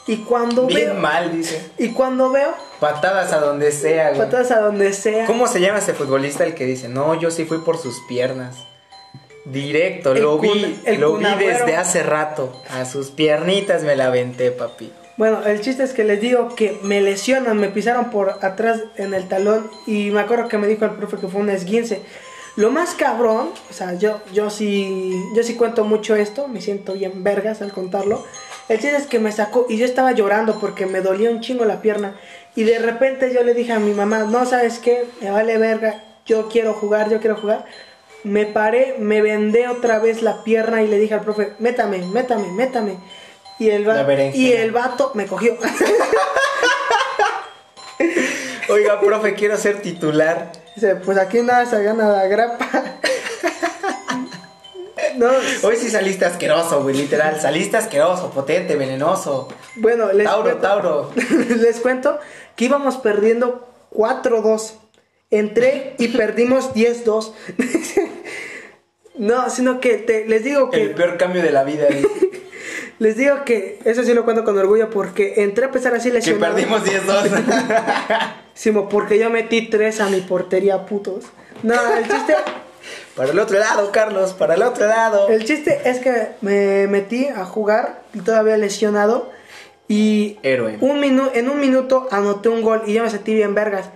[0.08, 0.94] Y cuando Bien veo.
[1.00, 1.70] mal, dice.
[1.78, 4.18] Y cuando veo Patadas a donde sea, güey.
[4.22, 5.26] patadas a donde sea.
[5.26, 8.56] ¿Cómo se llama ese futbolista el que dice, no, yo sí fui por sus piernas?
[9.44, 12.52] Directo, El lo vi, el lo vi desde hace rato.
[12.70, 14.90] A sus piernitas me la aventé, papi.
[15.20, 19.12] Bueno, el chiste es que les digo que me lesionan, me pisaron por atrás en
[19.12, 22.00] el talón y me acuerdo que me dijo el profe que fue un esguince.
[22.56, 26.94] Lo más cabrón, o sea, yo, yo sí, yo sí cuento mucho esto, me siento
[26.94, 28.24] bien vergas al contarlo.
[28.70, 31.66] El chiste es que me sacó y yo estaba llorando porque me dolía un chingo
[31.66, 32.16] la pierna.
[32.56, 36.02] Y de repente yo le dije a mi mamá, no sabes qué, me vale verga,
[36.24, 37.66] yo quiero jugar, yo quiero jugar.
[38.24, 42.50] Me paré, me vendé otra vez la pierna y le dije al profe, métame, métame,
[42.52, 42.96] métame.
[43.60, 44.02] Y el, va-
[44.34, 45.56] y el vato me cogió.
[48.68, 50.52] Oiga, profe, quiero ser titular.
[50.74, 52.68] Dice, pues aquí nada se gana la grapa.
[55.16, 55.28] No,
[55.64, 57.38] Hoy sí saliste asqueroso, güey, literal.
[57.38, 59.48] Saliste asqueroso, potente, venenoso.
[59.76, 61.12] bueno, les Tauro, cuento, Tauro.
[61.60, 62.18] les cuento
[62.56, 64.72] que íbamos perdiendo 4-2.
[65.30, 67.32] Entré y perdimos 10-2.
[69.16, 71.86] no, sino que te- les digo que El peor cambio de la vida.
[71.90, 72.06] güey.
[73.00, 76.14] Les digo que eso sí lo cuento con orgullo porque entré a pesar así Que
[76.14, 76.54] lesionado.
[76.54, 77.42] perdimos 10-2.
[78.54, 81.24] Simo, porque yo metí 3 a mi portería, putos.
[81.62, 82.34] No, el chiste
[83.16, 85.28] para el otro lado, Carlos, para el otro lado.
[85.28, 89.30] El chiste es que me metí a jugar y todavía lesionado
[89.88, 90.78] y Héroe.
[90.80, 93.86] un minu- en un minuto anoté un gol y yo me sentí bien vergas.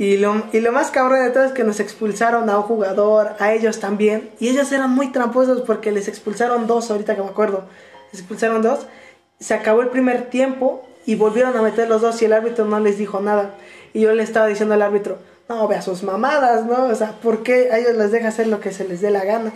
[0.00, 3.32] Y lo, y lo más cabrón de todo es que nos expulsaron a un jugador,
[3.40, 4.30] a ellos también.
[4.38, 7.64] Y ellos eran muy tramposos porque les expulsaron dos, ahorita que me acuerdo.
[8.12, 8.86] Les expulsaron dos.
[9.40, 12.80] Se acabó el primer tiempo y volvieron a meter los dos y el árbitro no
[12.80, 13.54] les dijo nada.
[13.92, 15.18] Y yo le estaba diciendo al árbitro,
[15.48, 16.86] no, vea sus mamadas, ¿no?
[16.86, 19.24] O sea, ¿por qué a ellos les deja hacer lo que se les dé la
[19.24, 19.52] gana?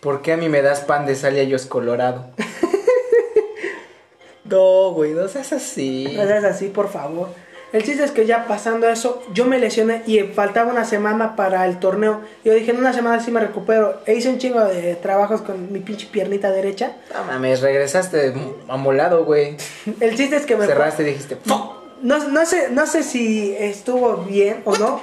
[0.00, 2.26] ¿Por qué a mí me das pan de sal y a ellos colorado?
[4.44, 6.12] no, güey, no seas así.
[6.14, 7.28] No seas así, por favor.
[7.72, 11.66] El chiste es que ya pasando eso, yo me lesioné y faltaba una semana para
[11.66, 12.22] el torneo.
[12.44, 14.00] Yo dije, en una semana sí me recupero.
[14.06, 16.92] E hice un chingo de trabajos con mi pinche piernita derecha.
[17.14, 18.32] No mames, regresaste
[18.68, 19.56] amolado, güey.
[20.00, 20.64] El chiste es que me...
[20.66, 21.76] Cerraste y dijiste, "Fuck".
[22.00, 25.00] No, no, sé, no sé si estuvo bien o no,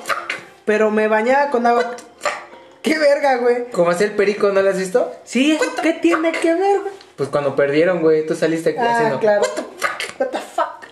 [0.66, 1.92] pero me bañaba con agua...
[2.82, 3.70] ¡Qué verga, güey!
[3.72, 5.12] Como hacía el perico, ¿no lo has visto?
[5.24, 6.94] Sí, ¿qué tiene que ver, güey?
[7.16, 9.20] Pues cuando perdieron, güey, tú saliste Ah, haciendo.
[9.20, 9.42] claro.
[10.20, 10.85] What the fuck?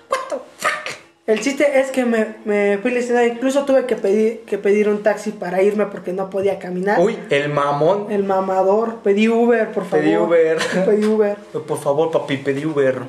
[1.25, 3.25] El chiste es que me, me fui lesionado.
[3.25, 6.99] Incluso tuve que pedir, que pedir un taxi para irme porque no podía caminar.
[6.99, 8.11] Uy, el mamón.
[8.11, 8.97] El mamador.
[9.03, 10.03] Pedí Uber, por favor.
[10.03, 10.57] Pedí Uber.
[10.85, 11.37] Pedí Uber.
[11.65, 12.99] Por favor, papi, pedí Uber.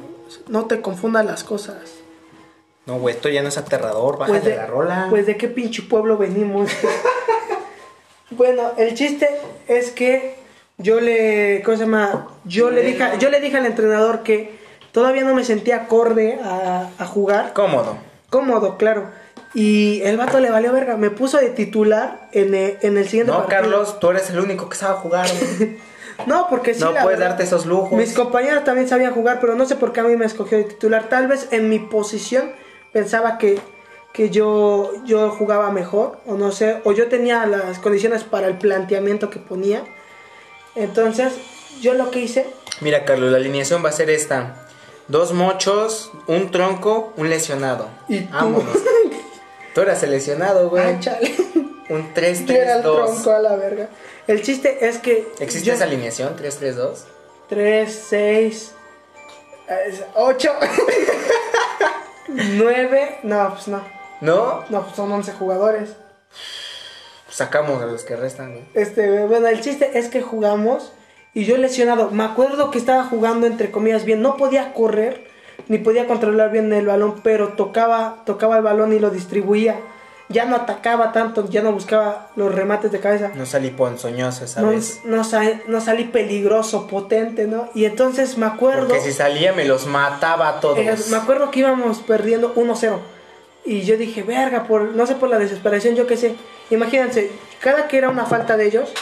[0.49, 1.77] No te confundas las cosas.
[2.87, 4.19] No, güey, esto ya no es aterrador.
[4.19, 5.07] Bájale Pues de, la rola.
[5.11, 6.71] pues de qué pinche pueblo venimos.
[8.31, 9.29] bueno, el chiste
[9.67, 10.37] es que
[10.79, 11.63] yo le.
[11.65, 12.29] ¿Cómo se llama?
[12.45, 14.63] Yo le dije, yo le dije al entrenador que
[14.95, 17.53] todavía no me sentía acorde a, a jugar.
[17.53, 17.99] Cómodo.
[18.31, 19.11] Cómodo, claro.
[19.53, 20.97] Y el vato le valió verga.
[20.97, 23.61] Me puso de titular en el, en el siguiente No, partido.
[23.61, 25.27] Carlos, tú eres el único que sabe jugar.
[26.27, 26.81] No, porque sí.
[26.81, 27.91] No la puedes verdad, darte esos lujos.
[27.99, 30.63] Mis compañeros también sabían jugar, pero no sé por qué a mí me escogió de
[30.63, 31.09] titular.
[31.09, 32.53] Tal vez en mi posición
[32.93, 33.59] pensaba que,
[34.13, 38.57] que yo, yo jugaba mejor, o no sé, o yo tenía las condiciones para el
[38.59, 39.83] planteamiento que ponía.
[40.77, 41.33] Entonces,
[41.81, 42.47] yo lo que hice,
[42.81, 44.64] Mira, Carlos, la alineación va a ser esta.
[45.09, 47.89] Dos mochos, un tronco, un lesionado.
[48.09, 48.33] ¿Y tú?
[48.33, 48.77] Vámonos.
[49.75, 50.85] Tú eras el lesionado, güey.
[50.85, 51.35] ah, chale,
[51.91, 52.21] Un yo
[52.55, 52.83] era el 3-3-2.
[52.83, 53.89] tronco a la verga.
[54.27, 55.29] El chiste es que.
[55.41, 56.37] ¿Existe yo- esa alineación?
[56.37, 56.95] ¿3-3-2?
[57.49, 58.73] 3, 6,
[60.15, 60.51] 8,
[62.29, 63.19] 9.
[63.25, 63.83] No, pues no.
[64.21, 64.65] ¿No?
[64.71, 65.91] No, pues son 11 jugadores.
[67.29, 68.65] Sacamos a los que restan, güey.
[68.75, 70.93] Este, bueno, el chiste es que jugamos
[71.35, 72.11] y yo lesionado.
[72.11, 74.23] Me acuerdo que estaba jugando entre comillas bien.
[74.23, 75.27] No podía correr
[75.69, 79.77] ni podía controlar bien el balón, pero tocaba, tocaba el balón y lo distribuía.
[80.31, 83.31] Ya no atacaba tanto, ya no buscaba los remates de cabeza.
[83.35, 85.01] No salí ponzoñoso esa No, vez.
[85.05, 87.69] no, sa- no salí peligroso, potente, ¿no?
[87.75, 88.89] Y entonces me acuerdo.
[88.89, 90.79] Porque si salía me los mataba a todos.
[90.79, 92.99] Eh, me acuerdo que íbamos perdiendo 1-0.
[93.67, 96.35] Y yo dije, verga, por, no sé por la desesperación, yo qué sé.
[96.71, 98.93] Imagínense, cada que era una falta de ellos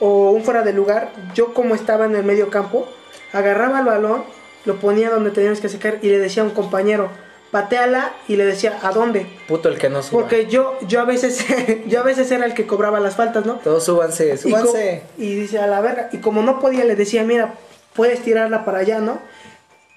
[0.00, 2.86] o un fuera de lugar, yo como estaba en el medio campo,
[3.32, 4.24] agarraba el balón,
[4.64, 7.08] lo ponía donde teníamos que sacar y le decía a un compañero,
[7.50, 9.26] pateala y le decía, ¿a dónde?
[9.46, 10.20] Puto el que no suba.
[10.20, 11.44] Porque yo, yo a veces,
[11.86, 13.54] yo a veces era el que cobraba las faltas, ¿no?
[13.54, 15.02] Todos súbanse, Y, súbanse.
[15.16, 16.08] y dice a la verga.
[16.12, 17.54] Y como no podía, le decía, mira,
[17.94, 19.18] puedes tirarla para allá, ¿no?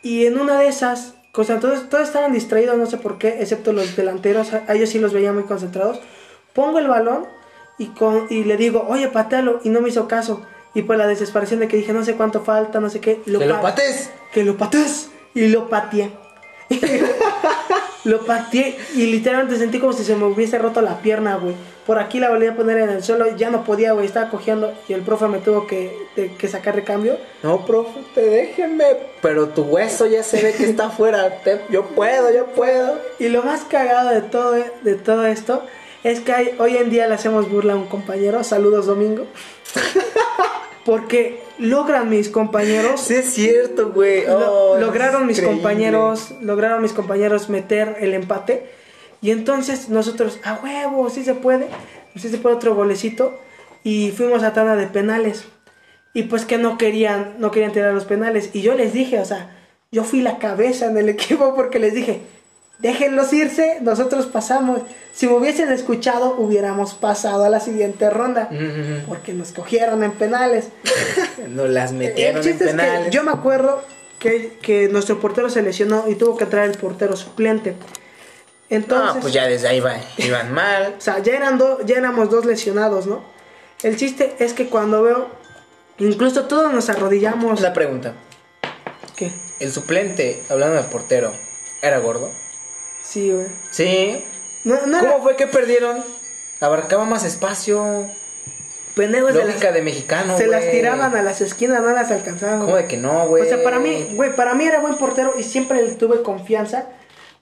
[0.01, 3.73] Y en una de esas cosas, todos, todos estaban distraídos, no sé por qué, excepto
[3.73, 5.99] los delanteros, a ellos sí los veía muy concentrados.
[6.53, 7.25] Pongo el balón
[7.81, 10.41] y, con, y le digo, oye, patealo, y no me hizo caso.
[10.73, 13.21] Y pues la desesperación de que dije, no sé cuánto falta, no sé qué.
[13.25, 14.09] ¡Que lo pa- pates!
[14.33, 15.09] que lo patees.
[15.33, 16.11] Y lo pateé.
[18.03, 21.53] lo pateé y literalmente sentí como si se me hubiese roto la pierna, güey.
[21.85, 24.73] Por aquí la volví a poner en el suelo, ya no podía, güey, estaba cojeando
[24.87, 27.17] y el profe me tuvo que, de- que sacar de cambio.
[27.43, 28.85] No, profe, te déjenme.
[29.21, 31.41] Pero tu hueso ya se ve que está afuera.
[31.43, 32.97] Te- yo puedo, yo puedo.
[33.19, 35.63] Y lo más cagado de todo, de todo esto
[36.03, 38.43] es que hay- hoy en día le hacemos burla a un compañero.
[38.43, 39.25] Saludos, Domingo.
[40.85, 44.25] Porque logran mis compañeros Sí, es cierto, güey.
[44.25, 45.61] Lo- Oh, lograron mis increíble.
[45.61, 48.65] compañeros, lograron mis compañeros meter el empate
[49.21, 51.67] y entonces nosotros, a huevo, sí se puede,
[52.15, 53.37] sí se puede otro golecito
[53.83, 55.43] y fuimos a tanda de penales
[56.15, 59.25] y pues que no querían, no querían tirar los penales y yo les dije, o
[59.25, 59.55] sea,
[59.91, 62.21] yo fui la cabeza en el equipo porque les dije,
[62.81, 64.81] déjenlos irse, nosotros pasamos.
[65.13, 68.49] Si me hubiesen escuchado, hubiéramos pasado a la siguiente ronda.
[69.07, 70.69] Porque nos cogieron en penales.
[71.47, 73.11] No las El metieron chiste en es que penales.
[73.11, 73.83] yo me acuerdo
[74.19, 77.75] que, que nuestro portero se lesionó y tuvo que entrar el portero suplente.
[78.69, 79.81] Entonces, Ah, pues ya desde ahí
[80.17, 80.95] iban mal.
[80.97, 83.21] o sea, ya, eran do- ya éramos dos lesionados, ¿no?
[83.83, 85.27] El chiste es que cuando veo,
[85.97, 87.59] incluso todos nos arrodillamos.
[87.61, 88.13] La pregunta.
[89.15, 89.31] ¿Qué?
[89.59, 91.33] El suplente, hablando de portero,
[91.81, 92.29] ¿era gordo?
[93.03, 93.47] Sí, güey.
[93.71, 94.23] Sí.
[94.63, 96.03] No, no ¿Cómo era fue que perdieron?
[96.59, 98.07] Abarcaba más espacio.
[98.95, 102.59] pendejos de Lógica las- de mexicano, Se las tiraban a las esquinas, no las alcanzaban.
[102.59, 103.43] ¿Cómo de que no, güey?
[103.43, 106.89] O sea, para mí, güey, para mí era buen portero y siempre le tuve confianza,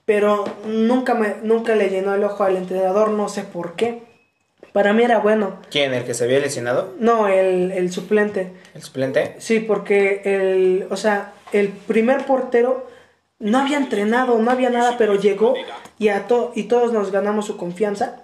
[0.06, 4.02] pero nunca me nunca le llenó el ojo al entrenador, no sé por qué.
[4.72, 5.60] Para mí era bueno.
[5.70, 5.92] ¿Quién?
[5.92, 6.94] ¿El que se había lesionado?
[7.00, 8.52] No, el, el suplente.
[8.74, 9.34] ¿El suplente?
[9.38, 12.86] Sí, porque el, o sea, el primer portero
[13.40, 15.54] no había entrenado, no había nada, pero llegó
[15.98, 18.16] y a to- y todos nos ganamos su confianza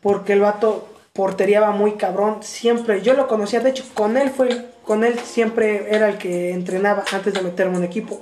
[0.00, 4.66] porque el vato porteriaba muy cabrón, siempre, yo lo conocía, de hecho, con él fue,
[4.84, 8.20] con él siempre era el que entrenaba antes de meterme en un equipo.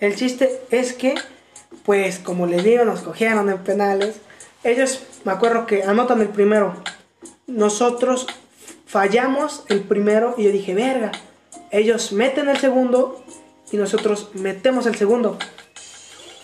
[0.00, 1.14] El chiste es que,
[1.84, 4.16] pues, como les digo, nos cogieron en penales.
[4.62, 6.74] Ellos, me acuerdo que anotan el primero.
[7.46, 8.26] Nosotros
[8.86, 11.12] fallamos el primero y yo dije, verga.
[11.70, 13.24] Ellos meten el segundo
[13.72, 15.38] y nosotros metemos el segundo.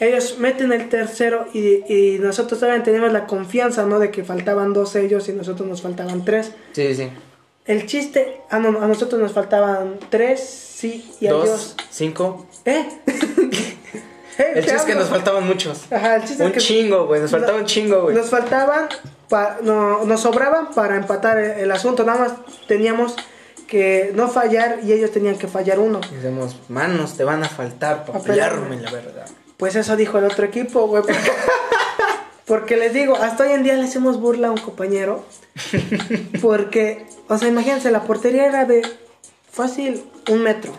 [0.01, 3.99] Ellos meten el tercero y, y nosotros también teníamos la confianza, ¿no?
[3.99, 6.53] De que faltaban dos ellos y nosotros nos faltaban tres.
[6.73, 7.11] Sí, sí.
[7.67, 11.77] El chiste, a, no- a nosotros nos faltaban tres, sí, y a Dos, ellos...
[11.91, 12.47] cinco.
[12.65, 12.89] ¿Eh?
[14.39, 15.91] El te chiste es que nos faltaban muchos.
[15.93, 17.21] Ajá, el chiste Un es que chingo, güey.
[17.21, 18.15] Nos faltaba No- un chingo, güey.
[18.15, 18.89] Nos faltaban,
[19.29, 22.05] pa- no, nos sobraban para empatar el, el asunto.
[22.05, 22.33] Nada más
[22.69, 23.17] teníamos
[23.69, 26.01] que no fallar y ellos tenían que fallar uno.
[26.11, 28.77] Y Decimos, manos, te van a faltar para Pa' pelearme.
[28.77, 29.27] pelearme, la verdad.
[29.57, 31.03] Pues eso dijo el otro equipo, güey.
[31.03, 31.31] Porque,
[32.47, 35.25] porque les digo, hasta hoy en día le hacemos burla a un compañero.
[36.41, 38.83] Porque, o sea, imagínense, la portería era de
[39.51, 40.73] fácil un metro.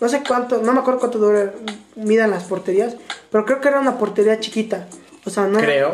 [0.00, 1.52] No sé cuánto, no me acuerdo cuánto dura,
[1.96, 2.96] midan las porterías,
[3.30, 4.86] pero creo que era una portería chiquita.
[5.24, 5.58] O sea, no.
[5.58, 5.92] Creo.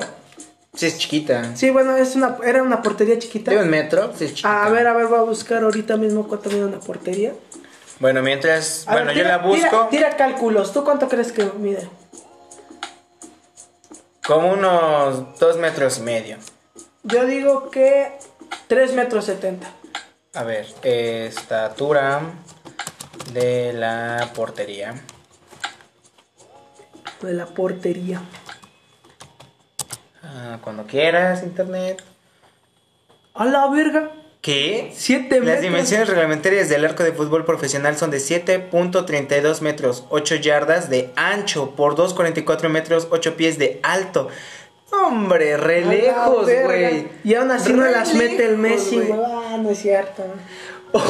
[0.74, 1.56] Sí, es chiquita.
[1.56, 3.50] Sí, bueno, es una, era una portería chiquita.
[3.50, 4.64] De un metro, sí es chiquita.
[4.64, 7.32] A ver, a ver, voy a buscar ahorita mismo cuánto mide una portería.
[7.98, 8.86] Bueno, mientras.
[8.86, 9.88] A bueno, ver, yo la busco.
[9.88, 10.72] Tira, tira cálculos.
[10.72, 11.88] ¿Tú cuánto crees que mide?
[14.26, 16.36] Como unos dos metros y medio.
[17.02, 18.12] Yo digo que
[18.68, 19.66] 3 metros 70.
[20.34, 22.20] A ver, estatura
[23.32, 24.94] de la portería.
[27.22, 28.22] De la portería.
[30.42, 32.02] Ah, cuando quieras, internet.
[33.34, 34.10] A la verga.
[34.40, 34.90] ¿Qué?
[34.96, 35.60] Siete Las metros.
[35.62, 41.72] dimensiones reglamentarias del arco de fútbol profesional son de 7.32 metros, 8 yardas de ancho
[41.76, 44.28] por 2.44 metros, 8 pies de alto.
[44.92, 47.08] Hombre, re lejos, güey.
[47.22, 49.20] Y aún así no las mete el Messi, güey.
[49.22, 50.24] Ah, no es cierto.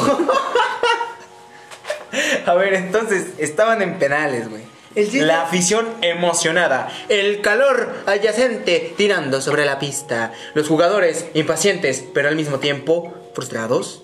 [2.46, 4.62] A ver, entonces, estaban en penales, güey.
[4.94, 12.34] La afición emocionada, el calor adyacente tirando sobre la pista, los jugadores impacientes, pero al
[12.34, 14.02] mismo tiempo frustrados.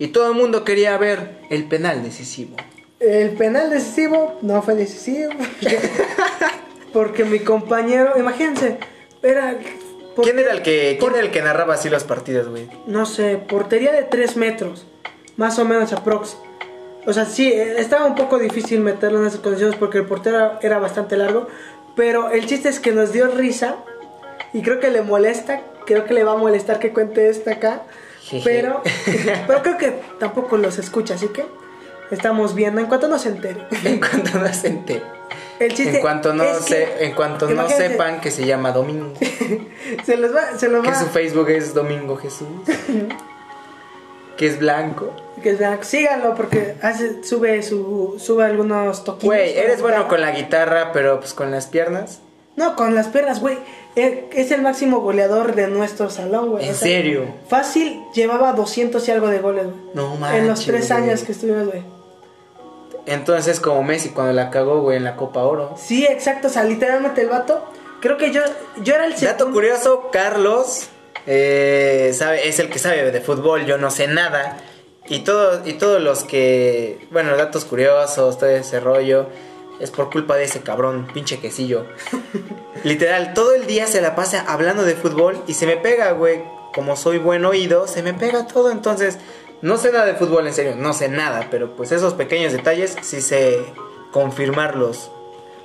[0.00, 2.56] Y todo el mundo quería ver el penal decisivo.
[2.98, 5.32] El penal decisivo no fue decisivo.
[6.92, 8.78] Porque mi compañero, imagínense,
[9.22, 9.56] era.
[10.20, 12.68] ¿Quién era el que, quién era el que narraba así los partidos, güey?
[12.86, 14.86] No sé, portería de 3 metros.
[15.36, 16.36] Más o menos aprox.
[17.08, 20.58] O sea, sí, eh, estaba un poco difícil meterlo en esas condiciones porque el portero
[20.60, 21.48] era bastante largo.
[21.96, 23.76] Pero el chiste es que nos dio risa.
[24.52, 25.62] Y creo que le molesta.
[25.86, 27.80] Creo que le va a molestar que cuente esto acá.
[28.20, 28.44] Jeje.
[28.44, 28.82] Pero,
[29.46, 31.14] pero creo que tampoco los escucha.
[31.14, 31.46] Así que
[32.10, 32.78] estamos viendo.
[32.78, 33.66] En cuanto nos entere.
[33.84, 35.02] En cuanto no se entere.
[35.60, 38.72] El chiste En cuanto no, es que- se, en cuanto no sepan que se llama
[38.72, 39.14] Domingo.
[40.04, 40.58] Se los va.
[40.58, 42.48] Se los Que va su Facebook es Domingo Jesús.
[44.38, 45.12] Que es blanco.
[45.42, 49.26] que vean, síganlo porque hace, sube su sube algunos toquitos.
[49.26, 50.08] Güey, eres bueno guitarra.
[50.08, 52.20] con la guitarra, pero pues con las piernas.
[52.56, 53.56] No, con las perras, güey.
[53.94, 56.64] Eh, Es el máximo goleador de nuestro salón, güey.
[56.64, 57.24] ¿En O sea, serio?
[57.48, 59.76] Fácil, llevaba 200 y algo de goles, güey.
[59.94, 61.82] No En los manches, tres años que estuvimos, güey.
[63.06, 65.74] Entonces, como Messi cuando la cagó, güey, en la Copa Oro.
[65.78, 66.48] Sí, exacto.
[66.48, 67.64] O sea, literalmente el vato.
[68.00, 68.42] Creo que yo,
[68.82, 69.52] yo era el Dato segundo.
[69.52, 70.88] curioso, Carlos
[71.30, 74.56] eh, sabe, es el que sabe de fútbol, yo no sé nada.
[75.10, 79.26] Y, todo, y todos los que, bueno, datos curiosos, todo ese rollo,
[79.78, 81.84] es por culpa de ese cabrón, pinche quesillo.
[82.82, 86.42] Literal, todo el día se la pasa hablando de fútbol y se me pega, güey.
[86.74, 88.70] Como soy buen oído, se me pega todo.
[88.70, 89.18] Entonces,
[89.60, 91.48] no sé nada de fútbol, en serio, no sé nada.
[91.50, 93.64] Pero pues esos pequeños detalles sí sé
[94.12, 95.10] confirmarlos.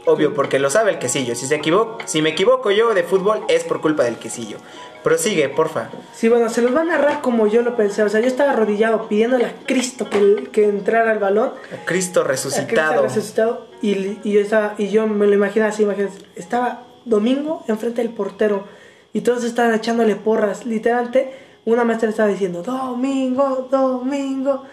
[0.05, 1.33] Obvio, porque lo sabe el quesillo.
[1.35, 4.57] Si se equivoco, si me equivoco yo de fútbol es por culpa del quesillo.
[5.01, 5.89] Prosigue, porfa.
[6.13, 8.03] Sí, bueno, se los va a narrar como yo lo pensé.
[8.03, 11.49] O sea, yo estaba arrodillado pidiéndole a Cristo que, que entrara al balón.
[11.49, 13.03] A Cristo a Cristo resucitado.
[13.03, 13.67] resucitado.
[13.81, 16.19] Y, y, esa, y yo me lo imaginaba así, imagínense.
[16.35, 18.65] Estaba domingo enfrente del portero
[19.13, 20.65] y todos estaban echándole porras.
[20.65, 21.33] Literalmente,
[21.65, 24.63] una maestra estaba diciendo, Domingo, Domingo.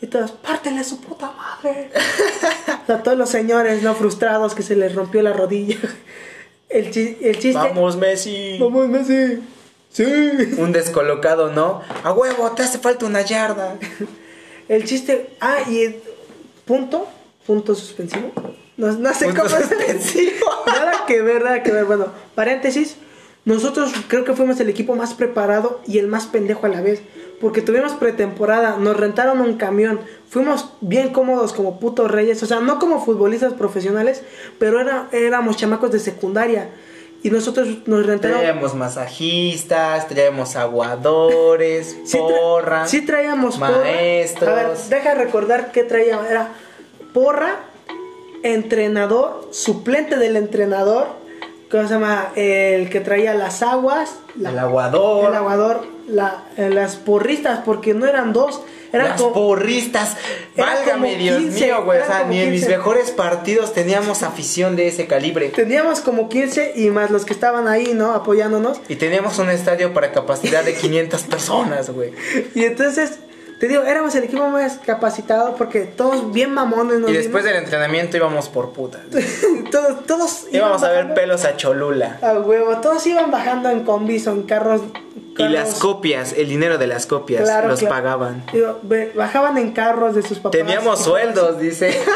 [0.00, 1.90] Y todos, pártele a su puta madre.
[2.82, 3.94] o sea, todos los señores, ¿no?
[3.94, 5.76] Frustrados que se les rompió la rodilla.
[6.68, 7.54] El, chi- el chiste...
[7.54, 8.58] Vamos, Messi.
[8.60, 9.40] Vamos, Messi.
[9.90, 10.04] Sí.
[10.58, 11.80] Un descolocado, ¿no?
[12.04, 13.76] A huevo, te hace falta una yarda.
[14.68, 15.30] El chiste.
[15.40, 15.96] Ah, y
[16.66, 17.08] punto.
[17.46, 18.30] Punto suspensivo.
[18.76, 20.46] No, no sé Punto cómo suspensivo.
[20.66, 21.86] Nada que ver, nada que ver.
[21.86, 22.96] Bueno, paréntesis.
[23.48, 27.00] Nosotros creo que fuimos el equipo más preparado y el más pendejo a la vez.
[27.40, 32.58] Porque tuvimos pretemporada, nos rentaron un camión, fuimos bien cómodos como putos reyes, o sea,
[32.60, 34.22] no como futbolistas profesionales,
[34.58, 36.68] pero era, éramos chamacos de secundaria.
[37.22, 38.38] Y nosotros nos rentaron...
[38.38, 42.86] Traíamos masajistas, traíamos aguadores, Sí tra- porra.
[42.86, 43.70] sí traíamos porra.
[43.78, 44.48] maestros.
[44.50, 46.26] A ver, deja recordar qué traíamos.
[46.28, 46.52] Era
[47.14, 47.56] porra,
[48.42, 51.06] entrenador, suplente del entrenador,
[51.70, 52.28] ¿cómo se llama?
[52.36, 55.28] El que traía las aguas, la- el aguador.
[55.30, 58.60] el aguador, la- eh, las porristas, porque no eran dos,
[58.92, 60.16] eran las como- porristas.
[60.56, 62.00] Válgame como Dios 15, mío, güey.
[62.00, 62.76] O sea, ni en mis 15.
[62.78, 65.48] mejores partidos teníamos afición de ese calibre.
[65.50, 68.12] Teníamos como 15 y más los que estaban ahí, ¿no?
[68.14, 68.80] Apoyándonos.
[68.88, 72.12] Y teníamos un estadio para capacidad de 500 personas, güey.
[72.54, 73.18] Y entonces,
[73.58, 77.00] te digo, éramos el equipo más capacitado porque todos bien mamones.
[77.00, 77.44] nos Y después vimos.
[77.44, 79.00] del entrenamiento íbamos por putas.
[79.72, 82.18] todos, todos Íbamos a ver pelos a Cholula.
[82.22, 84.82] A huevo, todos iban bajando en combis o en carros.
[85.36, 87.94] Y las copias, el dinero de las copias, Claro, los claro.
[87.94, 88.44] pagaban.
[88.52, 88.80] Digo,
[89.14, 90.58] bajaban en carros de sus papás.
[90.58, 91.96] Teníamos sueldos, dice.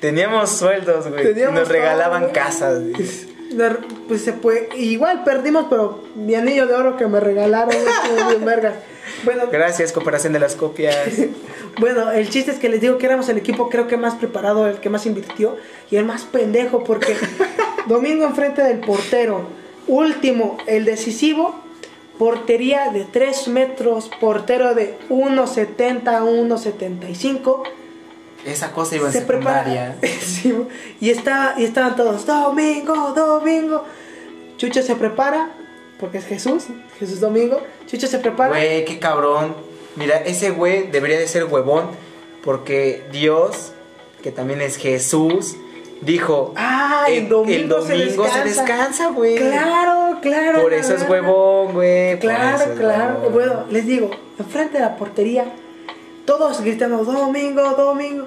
[0.00, 1.22] Teníamos sueldos, güey.
[1.24, 2.80] Teníamos nos regalaban todo, casas.
[2.80, 2.92] güey.
[3.50, 3.76] De-
[4.08, 4.68] Pues se fue.
[4.76, 7.74] Igual perdimos, pero mi anillo de oro que me regalaron
[8.44, 8.74] vergas.
[9.24, 10.96] Bueno, Gracias, cooperación de las copias.
[11.78, 14.66] bueno, el chiste es que les digo que éramos el equipo creo que más preparado,
[14.68, 15.56] el que más invirtió
[15.90, 17.16] y el más pendejo porque
[17.86, 19.46] domingo enfrente del portero,
[19.86, 21.54] último, el decisivo,
[22.18, 27.62] portería de 3 metros, portero de 1.70 a 1.75.
[28.44, 29.96] Esa cosa iba en se secundaria.
[30.00, 30.54] prepara Sí,
[31.00, 33.84] y estaba y estaban todos domingo domingo
[34.56, 35.50] Chucho se prepara
[36.02, 36.64] porque es Jesús
[36.98, 39.54] Jesús domingo Chucho se prepara Güey, qué cabrón.
[39.96, 41.86] Mira, ese güey debería de ser huevón.
[42.44, 43.72] Porque Dios,
[44.22, 45.54] que también es Jesús,
[46.00, 49.36] dijo: ah el "El- domingo, el domingo se descansa, güey.
[49.36, 51.10] claro claro Por eso es verdad.
[51.10, 52.18] huevón, güey.
[52.18, 53.32] claro claro huevón.
[53.32, 55.44] bueno les digo enfrente de la portería
[56.24, 58.26] todos gritando domingo domingo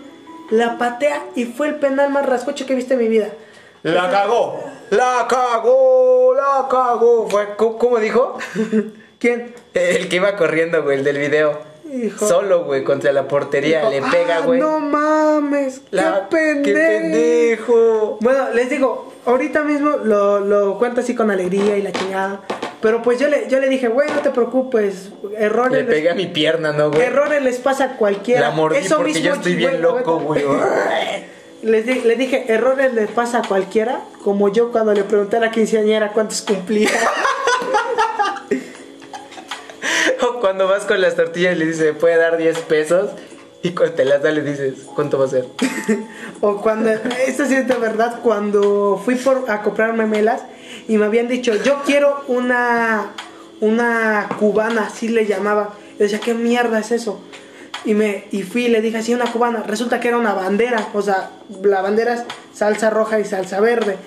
[0.51, 3.29] la patea y fue el penal más rascocho que he visto en mi vida
[3.83, 4.59] La cagó,
[4.91, 6.04] la cagó,
[6.35, 7.27] la.
[7.29, 8.37] Fue, ¿cómo, dijo?
[9.19, 11.59] quién El que iba corriendo, güey, el del video.
[11.91, 12.27] Hijo.
[12.27, 13.89] Solo, güey, contra la portería.
[13.89, 14.59] Le pega, "Ah, güey.
[14.59, 18.17] no mames La- qué pendejo ¡Qué pendejo!
[18.21, 22.41] Bueno, les digo, ahorita mismo lo, lo cuento así con alegría y la chingada.
[22.81, 25.11] Pero pues yo le, yo le dije, güey, no te preocupes.
[25.37, 27.01] Errores, Le les- pegué a mi pierna, ¿no, güey?
[27.03, 28.41] errores les pasa a cualquiera.
[28.41, 30.43] La mordí Eso porque mismo, yo estoy bien loco, güey.
[31.65, 33.99] Les, di- les dije, errores les pasa a cualquiera.
[34.23, 36.89] Como yo cuando le pregunté a la quinceañera cuántos cumplía.
[40.21, 43.11] O cuando vas con las tortillas y le dices, ¿me puede dar 10 pesos?
[43.61, 45.45] Y cuando te las da le dices, ¿cuánto va a ser?
[46.41, 50.41] o cuando, esto sí es de verdad, cuando fui por, a comprar memelas
[50.87, 53.11] y me habían dicho, yo quiero una,
[53.59, 55.73] una cubana, así le llamaba.
[55.91, 57.21] Yo decía, ¿qué mierda es eso?
[57.85, 59.63] Y, me, y fui y le dije así, una cubana.
[59.65, 61.29] Resulta que era una bandera, o sea,
[61.63, 62.23] la bandera es
[62.53, 63.97] salsa roja y salsa verde.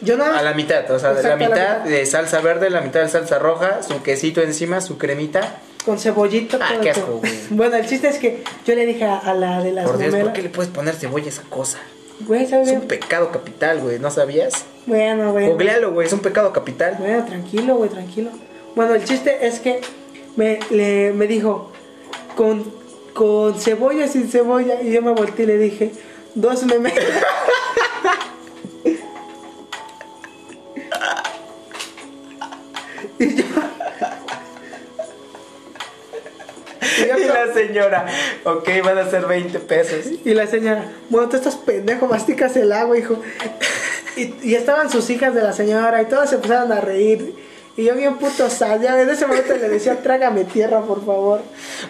[0.00, 2.80] Yo nada más- A la mitad, o sea, Exacto, la mitad de salsa verde, la
[2.80, 5.60] mitad de salsa roja, su quesito encima, su cremita.
[5.84, 6.58] con cebollita.
[6.60, 7.32] Ah, qué asco, güey.
[7.50, 10.14] Bueno, el chiste es que yo le dije a, a la de las Por Dios,
[10.14, 11.78] ¿por qué le puedes poner cebolla a esa cosa?
[12.20, 14.64] Güey, ¿sabes Es un pecado capital, güey, ¿no sabías?
[14.86, 15.48] Bueno, bueno.
[15.52, 16.96] Googlealo, güey, es un pecado capital.
[16.98, 18.30] Bueno, tranquilo, güey, tranquilo.
[18.74, 19.80] Bueno, el chiste es que
[20.36, 21.72] me, le, me dijo,
[22.36, 22.64] con,
[23.18, 25.90] con cebolla, sin cebolla, y yo me volteé y le dije,
[26.36, 27.04] dos memelas.
[33.18, 33.44] y yo...
[36.80, 38.06] y yo Y con- la señora,
[38.44, 40.06] ok, van a ser 20 pesos.
[40.24, 43.20] Y la señora, bueno, tú estás pendejo, masticas el agua, hijo.
[44.16, 47.34] Y, y estaban sus hijas de la señora y todas se empezaron a reír.
[47.76, 51.40] Y yo bien puto sal, ya en ese momento le decía, trágame tierra, por favor.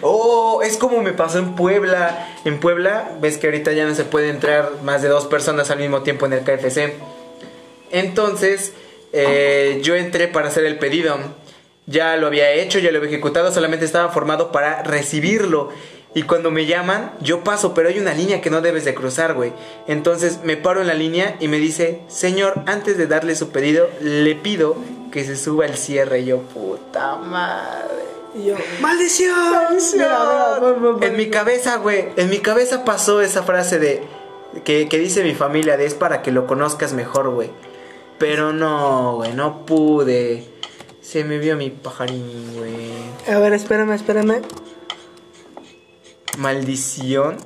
[0.01, 2.27] Oh, es como me pasó en Puebla.
[2.45, 5.79] En Puebla, ves que ahorita ya no se puede entrar más de dos personas al
[5.79, 6.93] mismo tiempo en el KFC.
[7.91, 8.73] Entonces,
[9.13, 11.17] eh, yo entré para hacer el pedido.
[11.85, 15.69] Ya lo había hecho, ya lo había ejecutado, solamente estaba formado para recibirlo.
[16.13, 19.35] Y cuando me llaman, yo paso, pero hay una línea que no debes de cruzar,
[19.35, 19.53] güey.
[19.87, 23.89] Entonces me paro en la línea y me dice, señor, antes de darle su pedido,
[24.01, 24.75] le pido
[25.11, 26.21] que se suba el cierre.
[26.21, 28.18] Y yo, puta madre.
[28.35, 29.51] Y yo, ¡maldición!
[29.51, 30.07] ¡Maldición!
[30.59, 31.07] Mira, mira.
[31.07, 34.03] En mi cabeza, güey, en mi cabeza pasó esa frase de
[34.63, 37.49] que, que dice mi familia de es para que lo conozcas mejor, güey.
[38.19, 40.45] Pero no, güey, no pude.
[41.01, 42.91] Se me vio mi pajarín, güey.
[43.33, 44.41] A ver, espérame, espérame.
[46.37, 47.37] Maldición.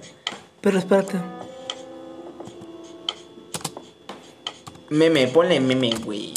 [0.60, 1.18] Pero espérate.
[4.90, 6.34] Meme, ponle meme, güey.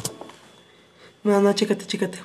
[1.25, 2.19] No, no, chécate, chécate.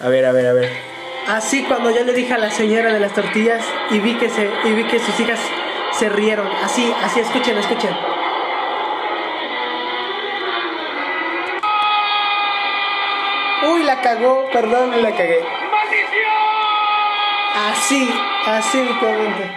[0.00, 0.93] A ver, a ver, a ver.
[1.26, 4.50] Así cuando yo le dije a la señora de las tortillas y vi que se
[4.64, 5.40] y vi que sus hijas
[5.98, 6.46] se rieron.
[6.62, 7.96] Así, así, escuchen, escuchen.
[13.72, 15.40] Uy, la cagó, perdón, la cagué.
[17.56, 18.10] Así,
[18.46, 19.50] así literalmente.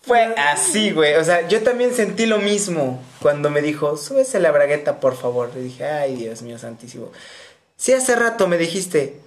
[0.00, 1.16] Fue así, güey.
[1.16, 5.50] O sea, yo también sentí lo mismo cuando me dijo, súbese la bragueta, por favor.
[5.54, 7.10] Le dije, ay, Dios mío santísimo.
[7.76, 9.20] Si hace rato me dijiste,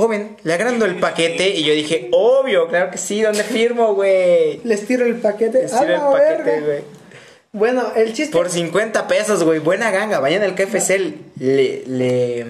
[0.00, 1.50] joven, le agrando el paquete.
[1.50, 4.60] Y yo dije, obvio, claro que sí, ¿dónde firmo, güey?
[4.64, 5.62] Les tiro el paquete.
[5.62, 7.00] Les ¡A tiro el paquete, güey.
[7.52, 8.32] Bueno, el chiste.
[8.32, 9.58] Por 50 pesos, güey.
[9.58, 10.20] Buena ganga.
[10.20, 10.98] Vayan al KFC,
[11.38, 12.46] le, le,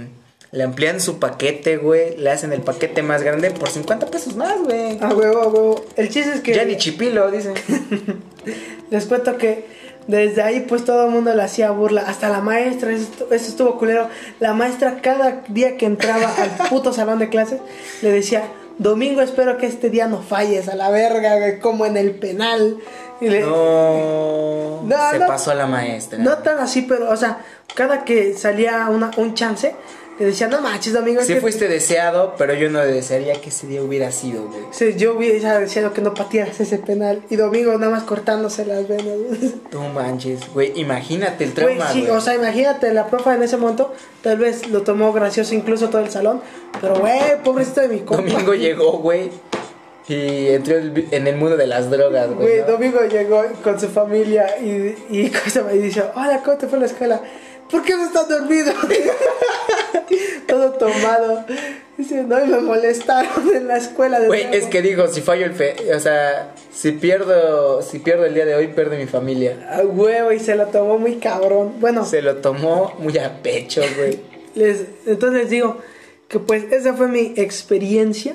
[0.52, 2.16] le amplían su paquete, güey.
[2.16, 4.98] Le hacen el paquete más grande por 50 pesos más, güey.
[5.00, 5.84] A huevo, a huevo.
[5.96, 6.54] El chiste es que.
[6.54, 7.54] Ya ni chipilo, dicen.
[8.90, 9.64] Les cuento que
[10.06, 13.48] desde ahí pues todo el mundo le hacía burla, hasta la maestra, eso, estu- eso
[13.50, 14.08] estuvo culero.
[14.40, 17.60] La maestra cada día que entraba al puto salón de clases
[18.02, 18.42] le decía,
[18.78, 22.78] Domingo espero que este día no falles a la verga, como en el penal.
[23.20, 25.26] Y le- No, No, se no.
[25.26, 26.18] pasó a la maestra.
[26.18, 27.40] No tan así, pero o sea,
[27.74, 29.74] cada que salía una, un chance,
[30.20, 31.22] le decía, no manches, Domingo.
[31.22, 31.40] Sí que-".
[31.40, 34.62] fuiste deseado, pero yo no desearía que ese día hubiera sido, güey.
[34.70, 37.22] Sí, yo hubiera deseado que no patearas ese penal.
[37.30, 39.16] Y Domingo nada más cortándose las venas.
[39.72, 40.72] No manches, güey.
[40.78, 42.12] Imagínate el Güey, trauma, sí, güey.
[42.12, 43.92] o sea, imagínate, la profa en ese momento
[44.22, 46.40] tal vez lo tomó gracioso incluso todo el salón.
[46.80, 48.22] Pero, güey, pobrecito de mi compa.
[48.22, 49.30] Domingo llegó, güey.
[50.08, 52.38] Y entró en el mundo de las drogas, güey.
[52.48, 52.66] Güey, ¿no?
[52.66, 56.86] Domingo llegó con su familia y, y, cosa- y dice, hola, ¿cómo te fue la
[56.86, 57.20] escuela?
[57.70, 58.72] ¿Por qué no estás dormido?
[60.48, 61.44] todo tomado.
[61.96, 64.20] Dice, no, y me molestaron en la escuela.
[64.20, 64.56] de Güey, nuevo".
[64.56, 68.46] es que digo, si fallo el fe, o sea, si pierdo, si pierdo el día
[68.46, 69.68] de hoy, pierdo mi familia.
[69.70, 71.74] A huevo, y se lo tomó muy cabrón.
[71.80, 74.18] Bueno, Se lo tomó muy a pecho, güey.
[74.54, 75.78] les, entonces les digo
[76.28, 78.34] que pues esa fue mi experiencia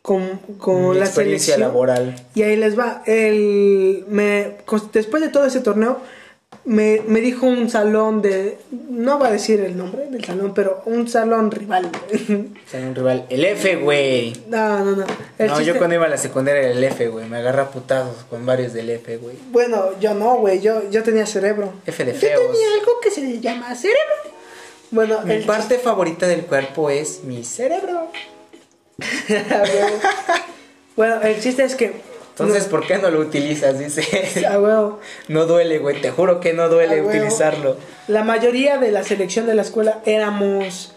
[0.00, 1.60] con, con Mi la experiencia selección.
[1.60, 2.16] laboral.
[2.34, 3.02] Y ahí les va.
[3.06, 4.56] El, me,
[4.92, 5.98] después de todo ese torneo,
[6.64, 8.58] me, me dijo un salón de.
[8.70, 11.90] No va a decir el nombre del salón, pero un salón rival.
[12.74, 13.26] Un rival.
[13.28, 14.32] El F, güey.
[14.48, 15.04] no, no, no.
[15.38, 17.26] El No, chiste- yo cuando iba a la secundaria era el F, güey.
[17.28, 19.36] Me agarra putazos con varios del F, güey.
[19.50, 20.60] Bueno, yo no, güey.
[20.60, 21.72] Yo, yo tenía cerebro.
[21.86, 22.40] F de Yo feos.
[22.52, 24.00] tenía algo que se le llama cerebro.
[24.90, 28.08] Bueno, Mi el parte favorita del cuerpo es mi cerebro.
[30.96, 32.11] Bueno, el chiste es que.
[32.32, 33.78] Entonces, ¿por qué no lo utilizas?
[33.78, 34.46] Dice.
[34.46, 35.00] A huevo.
[35.28, 36.00] No duele, güey.
[36.00, 37.76] Te juro que no duele utilizarlo.
[38.08, 40.94] La mayoría de la selección de la escuela éramos.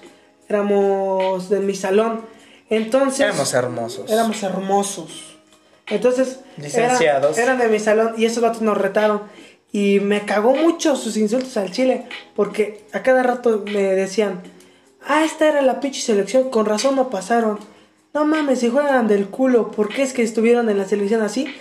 [0.47, 2.21] Éramos de mi salón.
[2.69, 3.21] Entonces.
[3.21, 4.09] Éramos hermosos.
[4.09, 5.37] Éramos hermosos.
[5.87, 7.37] Entonces, Licenciados.
[7.37, 9.23] Eran, eran de mi salón y esos vatos nos retaron.
[9.71, 12.05] Y me cagó mucho sus insultos al chile.
[12.35, 14.41] Porque a cada rato me decían:
[15.05, 17.59] Ah, esta era la pinche selección, con razón no pasaron.
[18.15, 21.53] No mames, si juegan del culo, ¿por qué es que estuvieron en la selección así?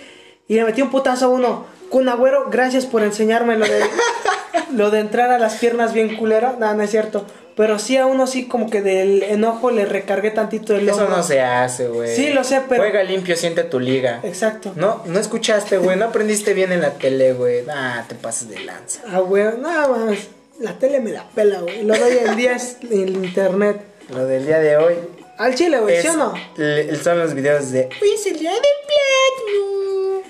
[0.47, 1.65] Y le metí un putazo a uno.
[1.89, 3.81] Kun Agüero, gracias por enseñarme lo de,
[4.73, 6.55] lo de entrar a las piernas bien culero.
[6.57, 7.25] No, no es cierto.
[7.57, 11.17] Pero sí a uno sí como que del enojo le recargué tantito el Eso hombro.
[11.17, 12.15] no se hace, güey.
[12.15, 14.21] Sí, lo sé, pero- Juega limpio, siente tu liga.
[14.23, 14.71] Exacto.
[14.75, 15.97] No, no escuchaste, güey.
[15.97, 17.63] No aprendiste bien en la tele, güey.
[17.69, 19.01] Ah, te pases de lanza.
[19.11, 20.17] Ah, güey, nada más.
[20.59, 21.83] La tele me la pela, güey.
[21.83, 23.81] Lo de hoy en día es el internet.
[24.13, 24.95] Lo del día de hoy.
[25.37, 26.33] Al chile, güey, ¿sí o no?
[26.55, 27.89] le- son los videos de.
[28.01, 30.21] Hoy es el día de platino.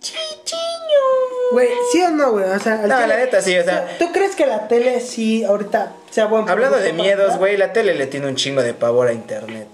[0.00, 1.02] Chichiño.
[1.52, 2.44] Güey, ¿sí o no, güey?
[2.44, 5.00] O sea, al No, la neta sí, o sea- ¿Tú, tú crees que la tele
[5.00, 7.38] sí ahorita sea buen Hablando de producto para miedos, jugar?
[7.38, 9.66] güey, la tele le tiene un chingo de pavor a internet.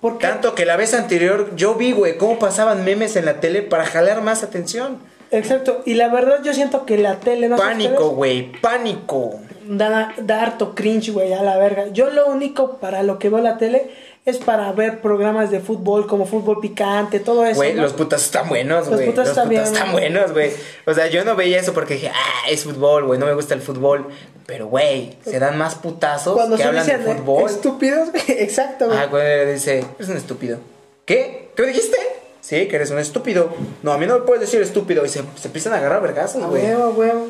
[0.00, 0.26] ¿Por qué?
[0.26, 3.84] Tanto que la vez anterior yo vi, güey, cómo pasaban memes en la tele para
[3.84, 4.98] jalar más atención.
[5.30, 5.82] Exacto.
[5.84, 9.40] Y la verdad yo siento que la tele no sé Pánico, ustedes, güey, pánico.
[9.64, 11.86] da, da harto cringe, güey, a la verga.
[11.92, 13.90] Yo lo único para lo que veo la tele
[14.26, 17.54] es para ver programas de fútbol como fútbol picante, todo eso.
[17.54, 17.82] Güey, ¿no?
[17.82, 19.06] los putas están buenos, Los güey.
[19.06, 20.50] putas Los están putas bien, están buenos, güey.
[20.84, 23.54] O sea, yo no veía eso porque dije, ah, es fútbol, güey, no me gusta
[23.54, 24.08] el fútbol.
[24.44, 27.48] Pero, güey, se dan más putazos Cuando que se hablan de fútbol.
[27.48, 28.98] estúpidos, exacto, güey.
[28.98, 30.58] Ah, güey, dice, eres un estúpido.
[31.04, 31.50] ¿Qué?
[31.54, 31.96] ¿Qué me dijiste?
[32.40, 33.50] Sí, que eres un estúpido.
[33.84, 35.04] No, a mí no me puedes decir estúpido.
[35.04, 36.64] Y se, se empiezan a agarrar vergazos, güey.
[36.64, 37.26] huevo, huevo.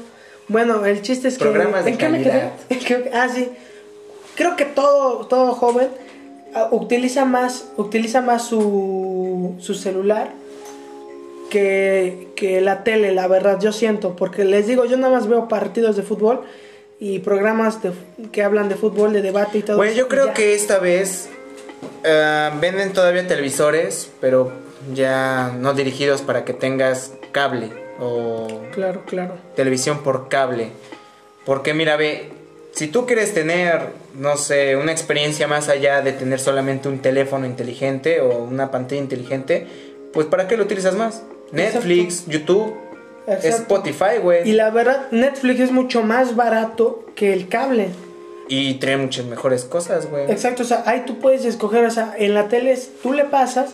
[0.48, 1.44] Bueno, el chiste es que.
[1.44, 3.10] Programas de ¿en qué me quedé?
[3.12, 3.50] Ah, sí.
[4.34, 5.88] Creo que todo, todo joven
[6.70, 10.30] utiliza más, utiliza más su, su celular
[11.50, 14.16] que, que la tele, la verdad, yo siento.
[14.16, 16.40] Porque les digo, yo nada más veo partidos de fútbol
[16.98, 17.92] y programas de,
[18.32, 20.34] que hablan de fútbol, de debate y todo eso, yo creo ya.
[20.34, 21.28] que esta vez
[22.04, 24.50] eh, venden todavía televisores, pero
[24.94, 29.34] ya no dirigidos para que tengas cable o Claro, claro.
[29.54, 30.70] televisión por cable.
[31.44, 32.32] Porque mira, ve,
[32.76, 37.46] si tú quieres tener, no sé, una experiencia más allá de tener solamente un teléfono
[37.46, 39.66] inteligente o una pantalla inteligente,
[40.12, 41.22] pues ¿para qué lo utilizas más?
[41.52, 42.74] Netflix, YouTube,
[43.26, 43.48] Exacto.
[43.56, 44.46] Spotify, güey.
[44.48, 47.88] Y la verdad, Netflix es mucho más barato que el cable.
[48.48, 50.30] Y trae muchas mejores cosas, güey.
[50.30, 53.24] Exacto, o sea, ahí tú puedes escoger, o sea, en la tele es- tú le
[53.24, 53.70] pasas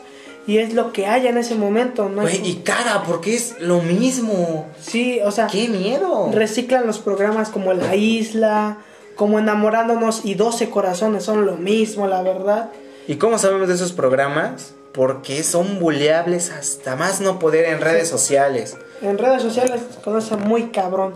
[0.47, 2.23] y es lo que haya en ese momento, ¿no?
[2.23, 4.67] Güey, y caga, porque es lo mismo.
[4.81, 6.31] Sí, o sea, ¡Qué miedo!
[6.33, 8.79] reciclan los programas como La Isla,
[9.17, 12.71] como Enamorándonos y 12 Corazones, son lo mismo, la verdad.
[13.07, 14.75] ¿Y cómo sabemos de esos programas?
[14.93, 18.77] Porque son buleables hasta más no poder en redes sociales.
[19.01, 21.15] En redes sociales conoce muy cabrón.